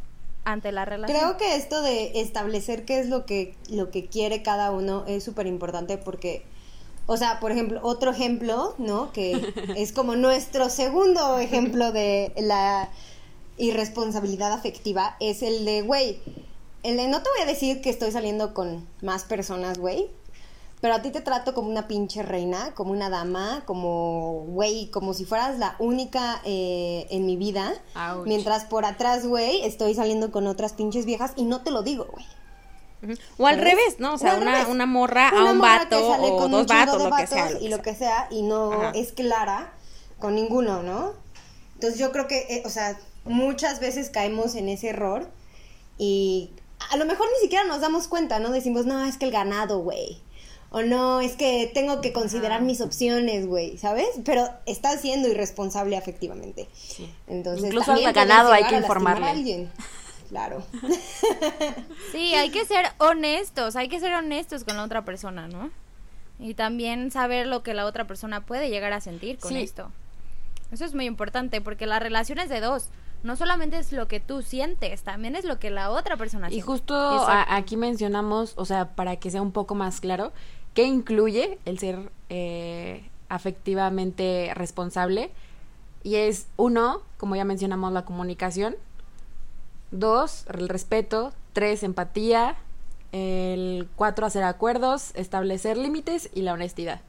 [0.43, 1.15] ante la relación.
[1.15, 5.23] Creo que esto de establecer qué es lo que, lo que quiere cada uno es
[5.23, 6.43] súper importante porque,
[7.05, 9.11] o sea, por ejemplo, otro ejemplo, ¿no?
[9.11, 12.89] Que es como nuestro segundo ejemplo de la
[13.57, 16.19] irresponsabilidad afectiva es el de, güey,
[16.83, 20.09] el de no te voy a decir que estoy saliendo con más personas, güey,
[20.83, 25.13] pero a ti te trato como una pinche reina, como una dama, como, güey, como
[25.13, 27.73] si fueras la única eh, en mi vida.
[27.95, 28.27] Ouch.
[28.27, 32.07] Mientras por atrás, güey, estoy saliendo con otras pinches viejas y no te lo digo,
[32.11, 32.25] güey.
[33.37, 33.69] O al ¿Sabes?
[33.71, 34.13] revés, ¿no?
[34.13, 37.15] O sea, O una, una morra a un morra vato o con dos vatos, lo
[37.15, 37.43] que sea.
[37.45, 38.91] vatos lo que y lo que sea, y no Ajá.
[38.95, 39.73] es clara
[40.19, 41.13] con ninguno, ¿no?
[41.75, 45.29] Entonces yo creo que, eh, o sea, muchas veces caemos en ese error
[45.97, 46.51] y
[46.91, 48.51] a lo mejor ni siquiera nos damos cuenta, ¿no?
[48.51, 50.21] Decimos, no, es que el ganado, güey.
[50.75, 54.07] O no, es que tengo que considerar mis opciones, güey, ¿sabes?
[54.25, 56.67] Pero estás siendo irresponsable afectivamente.
[56.73, 57.13] Sí.
[57.27, 59.25] Entonces, Incluso al ganado hay que informarle.
[59.27, 59.71] a alguien.
[60.33, 60.63] Claro.
[62.11, 65.69] Sí, hay que ser honestos, hay que ser honestos con la otra persona, ¿no?
[66.39, 69.61] Y también saber lo que la otra persona puede llegar a sentir con Sí.
[69.61, 69.91] esto.
[70.71, 72.89] Eso es muy importante porque la relación es de dos.
[73.21, 76.53] No solamente es lo que tú sientes, también es lo que la otra persona Y
[76.53, 76.65] siente.
[76.65, 77.31] justo Exacto.
[77.51, 80.33] a- aquí mencionamos, o sea, para que sea un poco más claro,
[80.73, 85.29] ¿qué incluye el ser eh, afectivamente responsable?
[86.03, 88.75] Y es uno, como ya mencionamos, la comunicación.
[89.93, 91.33] Dos, el respeto.
[91.53, 92.55] Tres, empatía.
[93.11, 97.01] El cuatro, hacer acuerdos, establecer límites y la honestidad.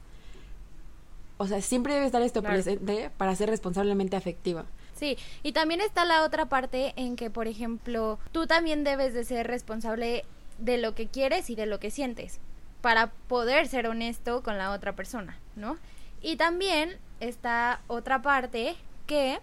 [1.37, 2.55] O sea, siempre debe estar esto Claro.
[2.55, 4.65] presente para ser responsablemente afectiva.
[4.95, 9.25] Sí, y también está la otra parte en que, por ejemplo, tú también debes de
[9.25, 10.23] ser responsable
[10.59, 12.39] de lo que quieres y de lo que sientes
[12.81, 15.75] para poder ser honesto con la otra persona, ¿no?
[16.21, 18.75] Y también está otra parte
[19.07, 19.39] que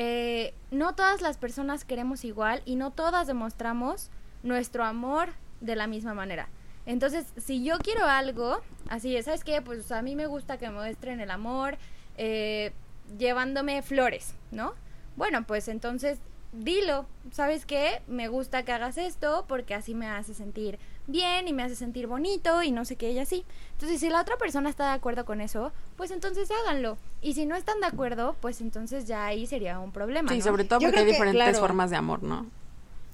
[0.00, 4.10] eh, no todas las personas queremos igual y no todas demostramos
[4.44, 5.30] nuestro amor
[5.60, 6.48] de la misma manera.
[6.86, 9.60] Entonces, si yo quiero algo, así, es, ¿sabes qué?
[9.60, 11.78] Pues a mí me gusta que me muestren el amor
[12.16, 12.72] eh,
[13.18, 14.74] llevándome flores, ¿no?
[15.16, 16.20] Bueno, pues entonces
[16.58, 18.02] dilo, ¿sabes qué?
[18.06, 22.06] Me gusta que hagas esto porque así me hace sentir bien y me hace sentir
[22.06, 23.44] bonito y no sé qué y así.
[23.72, 26.98] Entonces, si la otra persona está de acuerdo con eso, pues entonces háganlo.
[27.22, 30.28] Y si no están de acuerdo, pues entonces ya ahí sería un problema.
[30.30, 30.44] Sí, ¿no?
[30.44, 31.58] sobre todo Yo porque hay que, diferentes claro.
[31.58, 32.46] formas de amor, ¿no?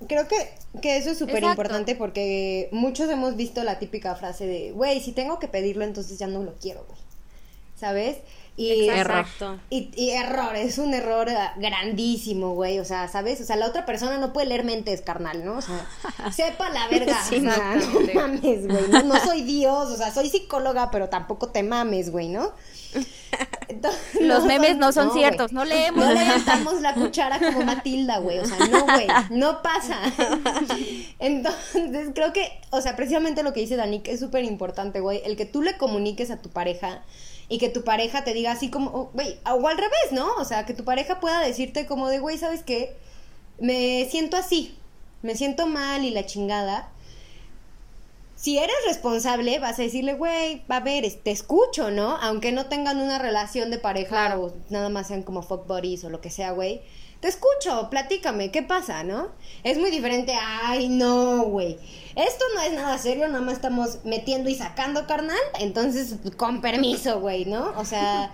[0.08, 0.36] Creo que,
[0.82, 5.12] que eso es súper importante porque muchos hemos visto la típica frase de, güey, si
[5.12, 6.98] tengo que pedirlo, entonces ya no lo quiero, güey.
[7.76, 8.18] ¿Sabes?
[8.56, 9.18] Y, Error.
[9.18, 9.58] Exacto.
[9.68, 12.78] y, y error, es un error grandísimo, güey.
[12.78, 13.40] O sea, ¿sabes?
[13.40, 15.56] O sea, la otra persona no puede leer mentes, carnal, ¿no?
[15.56, 15.88] O sea,
[16.32, 17.20] sepa la verga.
[17.28, 18.88] Sí, o sea, no mames, güey.
[18.90, 22.52] No, no soy Dios, o sea, soy psicóloga, pero tampoco te mames, güey, ¿no?
[23.68, 25.18] Entonces, Los memes no son güey.
[25.18, 26.04] ciertos, no leemos.
[26.06, 28.38] No levantamos la cuchara como Matilda, güey.
[28.38, 29.08] O sea, no, güey.
[29.30, 29.98] No pasa.
[31.18, 35.22] Entonces, creo que, o sea, precisamente lo que dice Dani, que es súper importante, güey.
[35.24, 37.02] El que tú le comuniques a tu pareja
[37.48, 40.32] y que tu pareja te diga así como, oh, güey, o al revés, ¿no?
[40.36, 42.96] O sea, que tu pareja pueda decirte como de, güey, ¿sabes qué?
[43.58, 44.76] Me siento así.
[45.22, 46.90] Me siento mal y la chingada.
[48.36, 52.16] Si eres responsable, vas a decirle, güey, a ver, te escucho, ¿no?
[52.18, 56.10] Aunque no tengan una relación de pareja o nada más sean como fuck buddies o
[56.10, 56.82] lo que sea, güey.
[57.20, 59.30] Te escucho, platícame, ¿qué pasa, no?
[59.62, 61.78] Es muy diferente, ay, no, güey.
[62.16, 65.36] Esto no es nada serio, nada más estamos metiendo y sacando, carnal.
[65.58, 67.72] Entonces, con permiso, güey, ¿no?
[67.76, 68.30] O sea,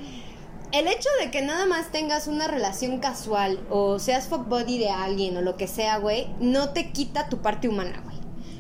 [0.73, 4.91] el hecho de que nada más tengas una relación casual o seas fuck buddy de
[4.91, 8.17] alguien o lo que sea, güey, no te quita tu parte humana, güey.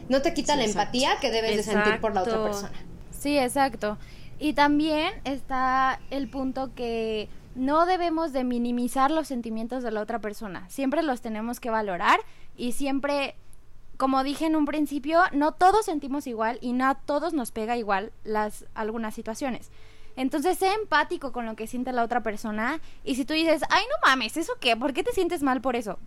[0.09, 0.80] No te quita Sí, la exacto.
[0.80, 2.72] empatía que debes de sentir por la otra persona.
[3.16, 3.98] Sí, exacto.
[4.38, 10.18] Y también está el punto que no debemos de minimizar los sentimientos de la otra
[10.18, 10.68] persona.
[10.70, 12.18] Siempre los tenemos que valorar
[12.56, 13.37] y siempre,
[14.00, 17.76] como dije en un principio, no todos sentimos igual y no a todos nos pega
[17.76, 19.70] igual las algunas situaciones.
[20.16, 22.80] Entonces, sé empático con lo que siente la otra persona.
[23.04, 24.74] Y si tú dices, ay, no mames, ¿eso qué?
[24.74, 25.98] ¿Por qué te sientes mal por eso?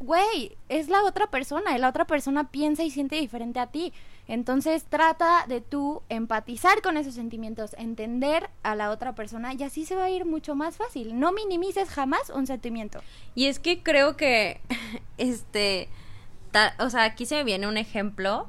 [0.00, 1.76] Güey, es la otra persona.
[1.76, 3.92] Y la otra persona piensa y siente diferente a ti.
[4.28, 9.84] Entonces trata de tú empatizar con esos sentimientos, entender a la otra persona y así
[9.84, 11.20] se va a ir mucho más fácil.
[11.20, 13.02] No minimices jamás un sentimiento.
[13.34, 14.60] Y es que creo que,
[15.18, 15.90] este,
[16.78, 18.48] o sea, aquí se me viene un ejemplo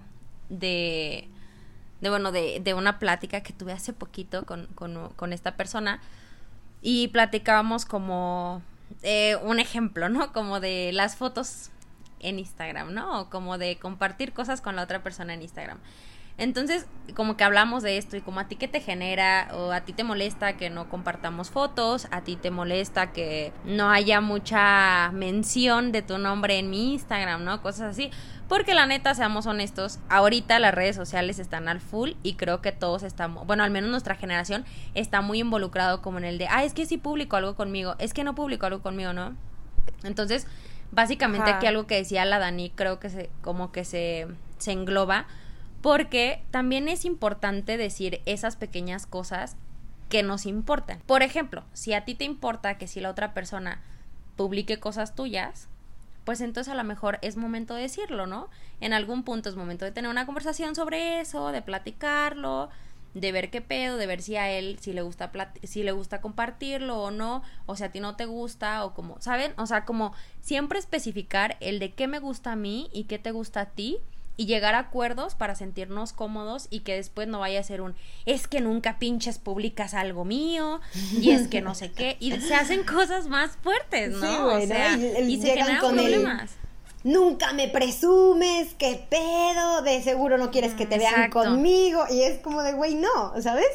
[0.50, 1.28] de,
[2.02, 6.02] de bueno, de, de una plática que tuve hace poquito con, con, con esta persona
[6.82, 8.62] y platicábamos como
[9.02, 10.34] eh, un ejemplo, ¿no?
[10.34, 11.70] Como de las fotos
[12.20, 13.22] en Instagram, ¿no?
[13.22, 15.80] O como de compartir cosas con la otra persona en Instagram.
[16.38, 19.82] Entonces, como que hablamos de esto y como a ti que te genera o a
[19.82, 25.12] ti te molesta que no compartamos fotos, a ti te molesta que no haya mucha
[25.14, 27.62] mención de tu nombre en mi Instagram, ¿no?
[27.62, 28.10] Cosas así.
[28.48, 32.72] Porque la neta, seamos honestos, ahorita las redes sociales están al full y creo que
[32.72, 34.66] todos estamos, bueno, al menos nuestra generación
[34.96, 38.14] está muy involucrado como en el de, ah, es que sí publico algo conmigo, es
[38.14, 39.36] que no publico algo conmigo, ¿no?
[40.04, 40.48] Entonces,
[40.92, 41.58] básicamente Ajá.
[41.58, 45.26] aquí algo que decía la Dani, creo que se, como que se, se engloba,
[45.84, 49.58] porque también es importante decir esas pequeñas cosas
[50.08, 51.02] que nos importan.
[51.06, 53.82] Por ejemplo, si a ti te importa que si la otra persona
[54.38, 55.68] publique cosas tuyas,
[56.24, 58.50] pues entonces a lo mejor es momento de decirlo, ¿no?
[58.80, 62.70] En algún punto es momento de tener una conversación sobre eso, de platicarlo,
[63.14, 66.22] de ver qué pedo, de ver si a él si le gusta si le gusta
[66.22, 69.52] compartirlo o no, o si a ti no te gusta o como, ¿saben?
[69.58, 73.32] O sea, como siempre especificar el de qué me gusta a mí y qué te
[73.32, 74.00] gusta a ti
[74.36, 77.96] y llegar a acuerdos para sentirnos cómodos y que después no vaya a ser un
[78.26, 80.82] es que nunca pinches publicas algo mío
[81.20, 84.22] y es que no sé qué y se hacen cosas más fuertes, ¿no?
[84.28, 84.74] Sí, o güey, ¿no?
[84.76, 86.52] sea, Y el- y se generan el- problemas.
[87.04, 91.40] Nunca me presumes, qué pedo, de seguro no quieres que te vean Exacto.
[91.44, 92.06] conmigo.
[92.10, 93.66] Y es como de, güey, no, ¿sabes?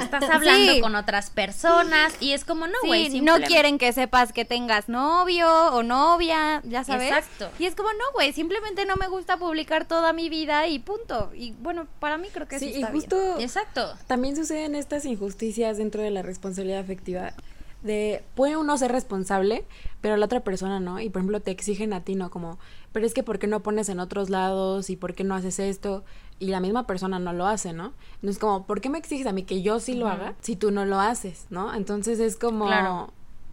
[0.00, 0.80] Estás hablando Sí.
[0.80, 4.88] con otras personas y es como no, Sí, güey, no quieren que sepas que tengas
[4.88, 7.08] novio o novia, ya sabes.
[7.08, 7.50] Exacto.
[7.58, 11.32] Y es como, no, güey, simplemente no me gusta publicar toda mi vida y punto.
[11.34, 13.00] Y bueno, para mí creo que Sí, eso y está bien.
[13.02, 13.94] justo Exacto.
[14.06, 17.32] también suceden estas injusticias dentro de la responsabilidad afectiva.
[17.82, 19.64] De, puede uno ser responsable,
[20.00, 21.00] pero la otra persona no.
[21.00, 22.30] Y por ejemplo, te exigen a ti, ¿no?
[22.30, 22.58] Como,
[22.92, 24.90] pero es que ¿por qué no pones en otros lados?
[24.90, 26.04] ¿Y por qué no haces esto?
[26.40, 27.92] Y la misma persona no lo hace, ¿no?
[28.16, 30.70] Entonces, como, ¿por qué me exiges a mí que yo sí lo haga si tú
[30.70, 31.74] no lo haces, ¿no?
[31.74, 33.12] Entonces es como, Claro.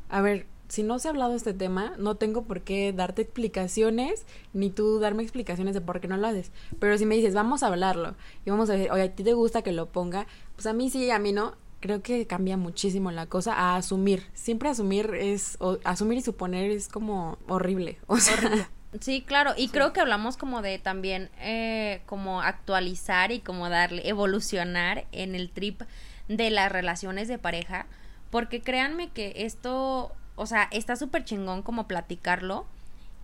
[0.09, 4.25] a ver, si no se ha hablado este tema, no tengo por qué darte explicaciones,
[4.53, 6.51] ni tú darme explicaciones de por qué no lo haces.
[6.79, 9.33] Pero si me dices, vamos a hablarlo, y vamos a decir, oye, ¿a ti te
[9.33, 10.25] gusta que lo ponga?
[10.55, 11.53] Pues a mí sí, a mí no.
[11.85, 14.23] Creo que cambia muchísimo la cosa a asumir.
[14.33, 17.99] Siempre asumir es, o asumir y suponer es como horrible.
[18.07, 18.67] O sea,
[18.99, 24.09] Sí, claro, y creo que hablamos como de también eh, como actualizar y como darle,
[24.09, 25.83] evolucionar en el trip
[26.27, 27.85] de las relaciones de pareja,
[28.31, 32.65] porque créanme que esto, o sea, está súper chingón como platicarlo,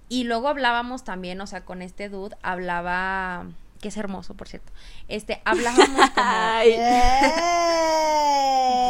[0.07, 3.47] y luego hablábamos también, o sea, con este dude, hablaba,
[3.81, 4.71] que es hermoso, por cierto,
[5.07, 6.11] este, hablábamos como...
[6.15, 6.75] ay,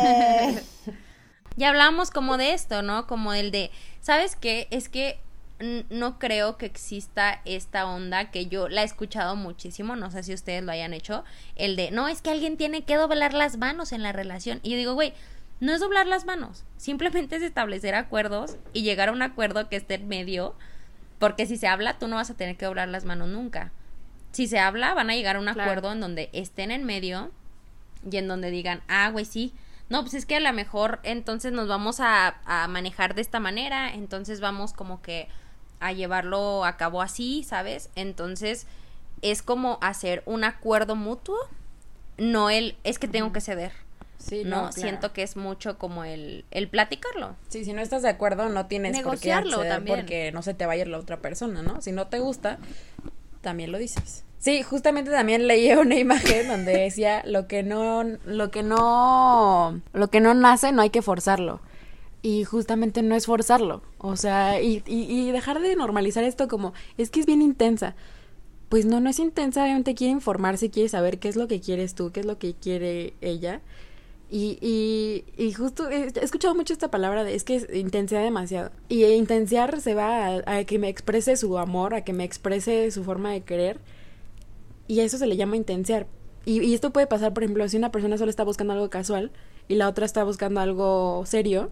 [0.04, 0.62] Eh.
[1.58, 3.08] Y hablábamos como de esto, ¿no?
[3.08, 4.68] Como el de, ¿sabes qué?
[4.72, 5.20] Es que
[5.90, 10.34] no creo que exista esta onda que yo la he escuchado muchísimo, no sé si
[10.34, 11.24] ustedes lo hayan hecho,
[11.56, 14.60] el de, no, es que alguien tiene que doblar las manos en la relación.
[14.64, 15.14] Y yo digo, güey,
[15.60, 19.76] no es doblar las manos, simplemente es establecer acuerdos y llegar a un acuerdo que
[19.76, 20.56] esté en medio,
[21.20, 23.72] porque si se habla, tú no vas a tener que doblar las manos nunca.
[24.32, 25.62] Si se habla, van a llegar a un Claro.
[25.64, 27.32] acuerdo en donde estén en medio
[28.10, 29.54] y en donde digan, ah, güey, sí.
[29.90, 33.40] No, pues es que a lo mejor entonces nos vamos a, a manejar de esta
[33.42, 35.28] manera, entonces vamos como que
[35.82, 37.90] a llevarlo a cabo así, ¿sabes?
[37.96, 38.68] Entonces
[39.22, 41.38] es como hacer un acuerdo mutuo,
[42.18, 43.74] no el, es que tengo que ceder,
[44.18, 44.58] sí, ¿no?
[44.62, 44.72] claro.
[44.72, 47.36] Siento que es mucho como el, el platicarlo.
[47.50, 49.98] Sí, si no estás de acuerdo, no tienes Negociarlo por qué también.
[50.00, 51.82] porque no se te va a ir la otra persona, ¿no?
[51.82, 52.60] Si no te gusta,
[53.42, 54.24] también lo dices.
[54.40, 60.08] Sí, justamente también leí una imagen donde decía lo que no, lo que no, lo
[60.10, 61.62] que no nace no hay que forzarlo.
[62.24, 63.82] Y justamente no es forzarlo.
[63.98, 67.96] O sea, y, y, y dejar de normalizar esto como, es que es bien intensa.
[68.70, 71.94] Pues no, no es intensa, obviamente quiere informarse, quiere saber qué es lo que quieres
[71.94, 73.62] tú, qué es lo que quiere ella.
[74.34, 78.24] Y, y, y justo he, he escuchado mucho esta palabra de es que es intensidad
[78.24, 78.72] demasiado.
[78.88, 82.90] Y intensiar se va a, a que me exprese su amor, a que me exprese
[82.92, 83.80] su forma de querer.
[84.88, 86.08] Y a eso se le llama intensiar.
[86.46, 89.32] Y, esto puede pasar, por ejemplo, si una persona solo está buscando algo casual
[89.68, 91.70] y la otra está buscando algo serio.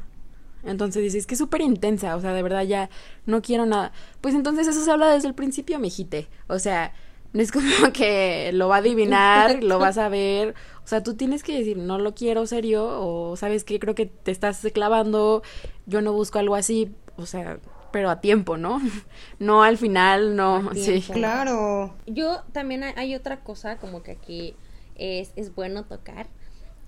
[0.63, 2.89] Entonces dices que es súper intensa, o sea, de verdad ya
[3.25, 3.93] no quiero nada.
[4.21, 6.27] Pues entonces eso se habla desde el principio, mijite.
[6.47, 6.93] O sea,
[7.33, 10.55] no es como que lo va a adivinar, lo vas a ver.
[10.83, 14.07] O sea, tú tienes que decir, no lo quiero serio, o sabes que creo que
[14.07, 15.43] te estás clavando,
[15.85, 16.91] yo no busco algo así.
[17.17, 17.59] O sea,
[17.91, 18.81] pero a tiempo, ¿no?
[19.39, 21.01] No al final, no, sí.
[21.01, 21.95] Claro.
[22.07, 24.55] Yo también hay, hay otra cosa como que aquí
[24.95, 26.27] es, es bueno tocar,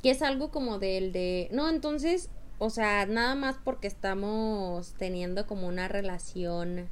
[0.03, 2.29] que es algo como del de, no, entonces,
[2.59, 6.89] o sea, nada más porque estamos teniendo como una relación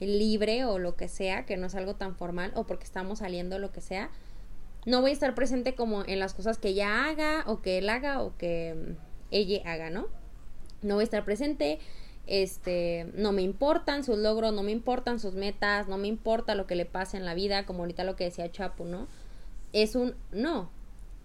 [0.00, 3.58] libre o lo que sea, que no es algo tan formal, o porque estamos saliendo
[3.58, 4.10] lo que sea,
[4.84, 7.88] no voy a estar presente como en las cosas que ella haga, o que él
[7.88, 8.92] haga, o que mm,
[9.30, 10.06] ella haga, ¿no?
[10.82, 11.80] No voy a estar presente,
[12.26, 16.66] este, no me importan sus logros, no me importan sus metas, no me importa lo
[16.66, 19.08] que le pase en la vida, como ahorita lo que decía Chapu, ¿no?
[19.72, 20.70] Es un no.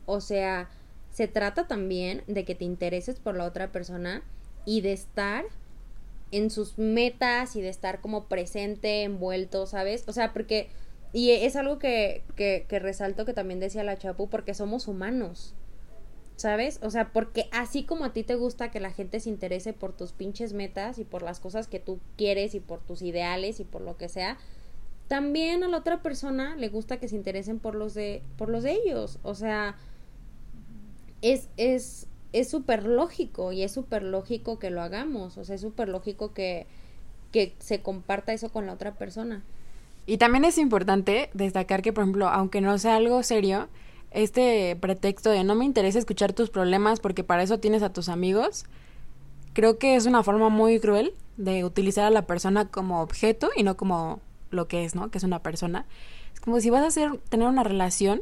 [0.06, 0.70] O sea,
[1.12, 4.24] se trata también de que te intereses por la otra persona
[4.66, 5.46] y de estar
[6.32, 10.04] en sus metas y de estar como presente, envuelto, ¿sabes?
[10.08, 10.70] O sea, porque,
[11.14, 15.54] y es algo que, que, que resalto que también decía la Chapu, porque somos humanos.
[16.38, 16.80] ¿Sabes?
[16.82, 19.96] O sea, porque así como a ti te gusta que la gente se interese por
[19.96, 23.64] tus pinches metas y por las cosas que tú quieres y por tus ideales y
[23.64, 24.40] por lo que sea,
[25.08, 28.64] también a la otra persona le gusta que se interesen por los de por los
[28.64, 29.20] de ellos.
[29.22, 29.76] O sea,
[31.22, 35.38] es es es súper lógico y es súper lógico que lo hagamos.
[35.38, 36.68] O sea, es súper lógico que
[37.32, 39.42] que se comparta eso con la otra persona.
[40.06, 43.70] Y también es importante destacar que, por ejemplo, aunque no sea algo serio,
[44.12, 48.10] este pretexto de no me interesa escuchar tus problemas porque para eso tienes a tus
[48.10, 48.66] amigos,
[49.54, 53.64] creo que es una forma muy cruel de utilizar a la persona como objeto y
[53.64, 54.20] no como
[54.50, 55.10] lo que es, ¿no?
[55.10, 55.86] Que es una persona.
[56.34, 58.22] Es como si vas a hacer, tener una relación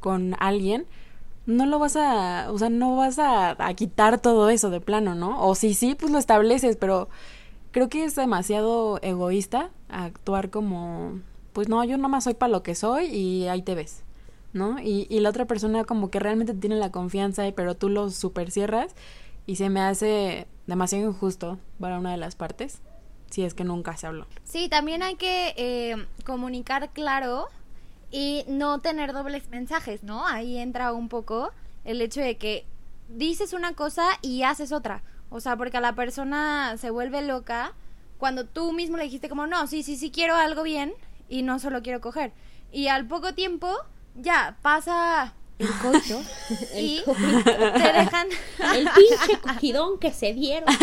[0.00, 0.84] con alguien,
[1.48, 5.14] no lo vas a, o sea, no vas a, a quitar todo eso de plano,
[5.14, 5.42] ¿no?
[5.42, 7.08] O si sí, pues lo estableces, pero
[7.70, 11.20] creo que es demasiado egoísta actuar como,
[11.54, 14.02] pues no, yo nomás soy para lo que soy y ahí te ves,
[14.52, 14.78] ¿no?
[14.78, 18.50] Y, y la otra persona como que realmente tiene la confianza, pero tú lo super
[18.50, 18.94] cierras
[19.46, 22.82] y se me hace demasiado injusto para una de las partes,
[23.30, 24.26] si es que nunca se habló.
[24.44, 25.96] Sí, también hay que eh,
[26.26, 27.46] comunicar claro
[28.10, 30.26] y no tener dobles mensajes, ¿no?
[30.26, 31.52] Ahí entra un poco
[31.84, 32.66] el hecho de que
[33.08, 35.02] dices una cosa y haces otra.
[35.30, 37.74] O sea, porque a la persona se vuelve loca
[38.18, 40.92] cuando tú mismo le dijiste como, no, sí, sí, sí quiero algo bien
[41.28, 42.32] y no solo quiero coger.
[42.72, 43.70] Y al poco tiempo
[44.14, 46.22] ya pasa el coito
[46.76, 48.28] y te dejan...
[48.74, 50.68] El pinche cogidón que se dieron.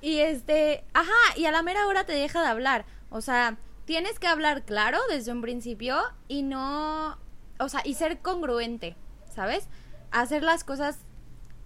[0.00, 2.84] Y este, ajá, y a la mera hora te deja de hablar.
[3.10, 3.56] O sea,
[3.86, 5.96] tienes que hablar claro desde un principio
[6.28, 7.16] y no,
[7.58, 8.96] o sea, y ser congruente,
[9.34, 9.68] ¿sabes?
[10.10, 10.98] Hacer las cosas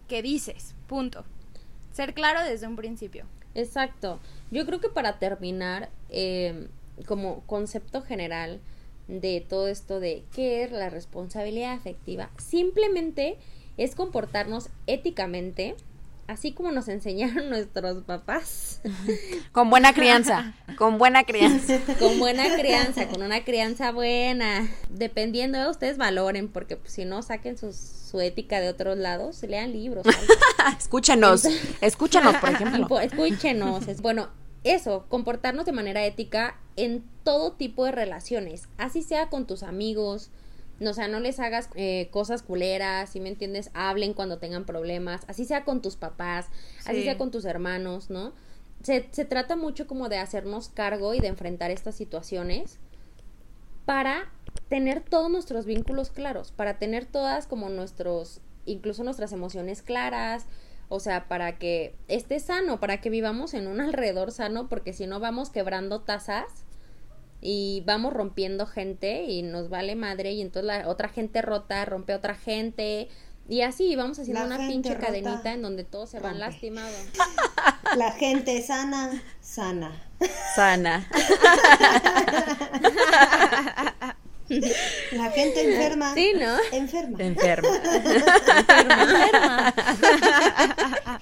[0.06, 1.24] que dices, punto.
[1.90, 3.26] Ser claro desde un principio.
[3.54, 4.20] Exacto.
[4.50, 6.68] Yo creo que para terminar, eh,
[7.06, 8.60] como concepto general
[9.08, 13.38] de todo esto de qué es la responsabilidad afectiva, simplemente
[13.76, 15.74] es comportarnos éticamente,
[16.30, 18.80] así como nos enseñaron nuestros papás,
[19.52, 21.78] Con buena crianza, con buena crianza.
[21.98, 24.68] con buena crianza, con una crianza buena.
[24.88, 29.42] Dependiendo de ustedes valoren, porque pues, si no saquen sus- su ética de otros lados,
[29.42, 30.04] lean libros.
[30.06, 30.76] algo.
[30.78, 31.44] Escúchanos,
[31.80, 33.00] escúchanos, por ejemplo.
[33.00, 33.86] Escúchenos.
[33.88, 34.28] es- Bueno,
[34.64, 40.30] eso, comportarnos de manera ética en todo tipo de relaciones, así sea con tus amigos,
[40.88, 45.22] o sea, no les hagas eh, cosas culeras, si me entiendes, hablen cuando tengan problemas,
[45.28, 46.46] así sea con tus papás,
[46.86, 47.02] así Sí.
[47.04, 48.32] sea con tus hermanos, ¿no?
[48.82, 52.78] Se, se trata mucho como de hacernos cargo y de enfrentar estas situaciones
[53.84, 54.30] para
[54.68, 60.46] tener todos nuestros vínculos claros, para tener todas como nuestros, incluso nuestras emociones claras,
[60.88, 65.06] o sea, para que esté sano, para que vivamos en un alrededor sano, porque si
[65.06, 66.46] no vamos quebrando tazas
[67.42, 72.12] y vamos rompiendo gente y nos vale madre y entonces la otra gente rota rompe
[72.12, 73.08] a otra gente
[73.48, 76.94] y así vamos haciendo La una pinche rota cadenita en donde todos se van lastimados.
[77.96, 79.90] La gente sana, sana.
[80.54, 81.08] Sana.
[85.12, 86.56] La gente enferma, Sí, ¿no?
[86.72, 87.18] enferma.
[87.22, 87.68] Enferma.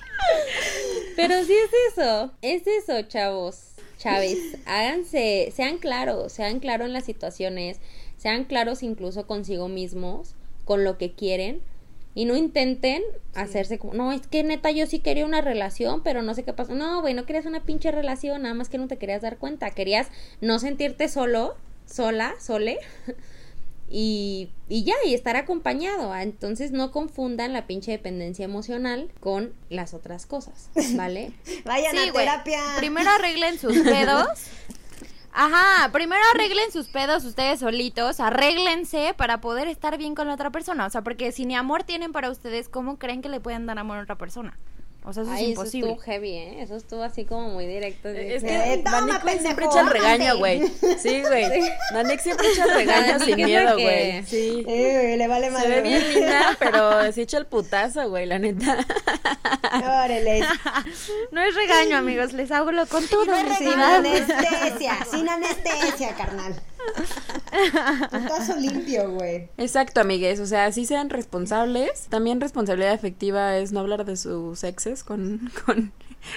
[1.16, 7.05] Pero sí es eso, es eso, chavos, Chávez, háganse, sean claros, sean claros en las
[7.05, 7.80] situaciones,
[8.16, 10.34] sean claros incluso consigo mismos,
[10.64, 11.61] con lo que quieren,
[12.14, 13.03] y no intenten
[13.34, 16.53] hacerse como, no, es que neta yo sí quería una relación, pero no sé qué
[16.53, 16.74] pasó.
[16.74, 19.70] No, güey, no querías una pinche relación, nada más que no te querías dar cuenta,
[19.70, 20.09] querías
[20.40, 22.78] no sentirte solo, sola, sole.
[23.91, 26.12] Y, y ya, y estar acompañado.
[26.12, 31.32] ah, Entonces no confundan la pinche dependencia emocional con las otras cosas, ¿vale?
[31.64, 32.61] Vayan Sí, a terapia.
[32.76, 34.28] Primero arreglen sus pedos.
[35.32, 40.51] Ajá, primero arreglen sus pedos ustedes solitos, arréglense para poder estar bien con la otra
[40.51, 40.86] persona.
[40.86, 43.78] O sea, porque si ni amor tienen para ustedes, ¿cómo creen que le pueden dar
[43.78, 44.59] amor a otra persona?
[45.05, 45.90] O sea, eso Ay, es eso imposible.
[45.92, 46.62] estuvo heavy, ¿eh?
[46.62, 48.09] Eso estuvo así como muy directo.
[48.09, 48.84] de Es que- Eh,
[49.40, 50.66] siempre echa el regaño, güey.
[50.99, 51.62] Sí, güey.
[51.94, 54.22] Danik siempre echa el regaño sin miedo, güey.
[54.24, 54.64] Sí.
[54.68, 55.68] Eh, güey, le vale Se madre.
[55.68, 58.84] ve bien linda, pero se echa el putazo, güey, la neta.
[59.72, 60.40] Órale.
[61.30, 66.14] No es regaño, amigos, les hablo con Y toda no es sin anestesia, sin anestesia,
[66.16, 66.55] carnal.
[68.11, 69.49] Putazo limpio, güey.
[69.57, 70.40] Exacto, amigues.
[70.40, 72.07] O sea, sí sean responsables.
[72.09, 75.92] También responsabilidad afectiva es no hablar de sus exes con, con,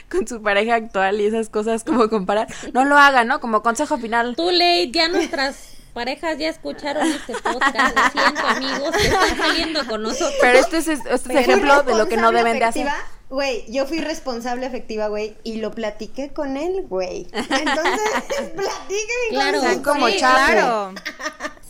[0.10, 2.48] con su pareja actual y esas cosas como comparar.
[2.74, 3.40] No lo hagan, ¿no?
[3.40, 4.36] Como consejo final.
[4.36, 7.96] Too late, ya nuestras parejas ya escucharon este podcast.
[7.96, 10.34] Lo siento, amigos, que están saliendo con nosotros.
[10.42, 12.88] Pero este es, este es ejemplo de lo que no deben de hacer.
[13.32, 17.28] Güey, yo fui responsable afectiva, güey, y lo platiqué con él, güey.
[17.32, 18.02] Entonces,
[18.56, 20.94] platiquen Claro, con Están como Sí, claro.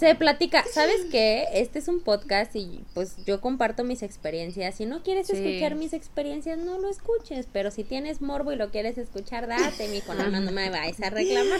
[0.02, 1.46] Se platica, ¿sabes qué?
[1.54, 4.74] Este es un podcast y pues yo comparto mis experiencias.
[4.74, 5.34] Si no quieres Sí.
[5.38, 7.46] escuchar mis experiencias, no lo escuches.
[7.54, 10.16] Pero si tienes morbo y lo quieres escuchar, date, mijo.
[10.16, 11.60] No, no, no me vayas a reclamar.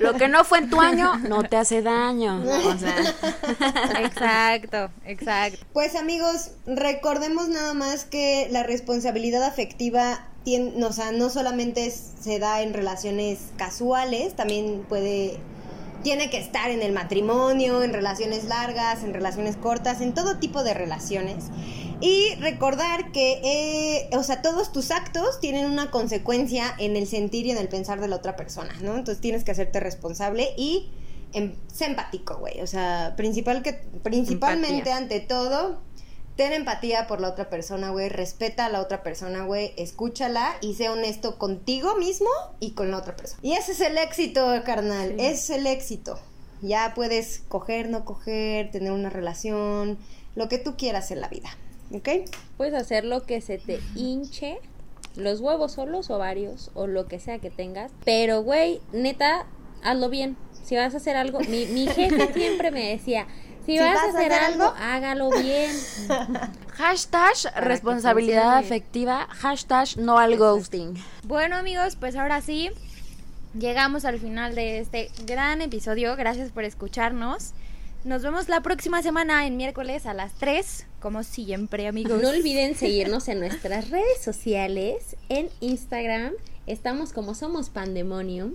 [0.00, 2.42] Lo que no fue en tu año no te hace daño.
[2.44, 3.14] O sea,
[4.00, 5.64] Exacto, exacto.
[5.72, 8.95] Pues amigos, recordemos nada más que la responsabilidad
[9.46, 15.40] afectiva tiene, o sea, no solamente se da en relaciones casuales, también puede
[16.06, 20.62] tiene que estar en el matrimonio, en relaciones largas, en relaciones cortas, en todo tipo
[20.62, 21.46] de relaciones.
[22.00, 27.46] Y recordar que, eh, o sea, todos tus actos tienen una consecuencia en el sentir
[27.46, 28.96] y en el pensar de la otra persona, ¿no?
[28.96, 30.90] Entonces tienes que hacerte responsable y
[31.32, 32.60] em, sé empático, güey.
[32.60, 33.72] O sea, principal que,
[34.04, 34.96] principalmente Empatía.
[34.96, 35.80] ante todo,
[36.36, 38.08] ten empatía por la otra persona, güey.
[38.08, 39.72] Respeta a la otra persona, güey.
[39.76, 42.28] Escúchala y sé honesto contigo mismo
[42.60, 43.40] y con la otra persona.
[43.42, 45.14] Y ese es el éxito, carnal.
[45.18, 46.18] Es el éxito.
[46.62, 49.98] Ya puedes coger, no coger, tener una relación,
[50.34, 51.48] lo que tú quieras en la vida.
[51.92, 52.08] ¿Ok?
[52.56, 54.58] Puedes hacer lo que se te hinche,
[55.16, 57.92] los huevos o los ovarios o lo que sea que tengas.
[58.04, 59.46] Pero, güey, neta,
[59.82, 60.36] hazlo bien.
[60.64, 63.26] Si vas a hacer algo, mi, mi jefe siempre me decía,
[63.66, 65.70] si, vas, a hacer, algo, hágalo bien.
[66.76, 70.94] hashtag responsabilidad afectiva, hashtag no al ghosting.
[71.24, 72.70] Bueno amigos, pues ahora sí,
[73.58, 76.16] llegamos al final de este gran episodio.
[76.16, 77.52] Gracias por escucharnos.
[78.04, 82.22] Nos vemos la próxima semana en miércoles a las 3, como siempre amigos.
[82.22, 86.32] No olviden seguirnos en nuestras redes sociales, en Instagram.
[86.66, 88.52] Estamos como Somos Pandemonium.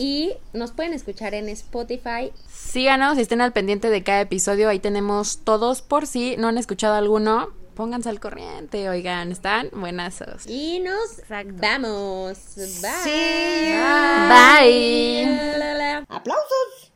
[0.00, 2.32] Y nos pueden escuchar en Spotify.
[2.50, 4.70] Síganos y estén al pendiente de cada episodio.
[4.70, 7.50] Ahí tenemos todos por si no han escuchado alguno.
[7.74, 10.46] Pónganse al corriente, oigan, están buenazos.
[10.46, 11.52] Y nos Exacto.
[11.60, 12.38] vamos.
[12.56, 12.66] Bye.
[13.04, 13.78] See you.
[14.30, 15.26] Bye.
[15.26, 16.04] La, la, la.
[16.08, 16.89] ¡Aplausos!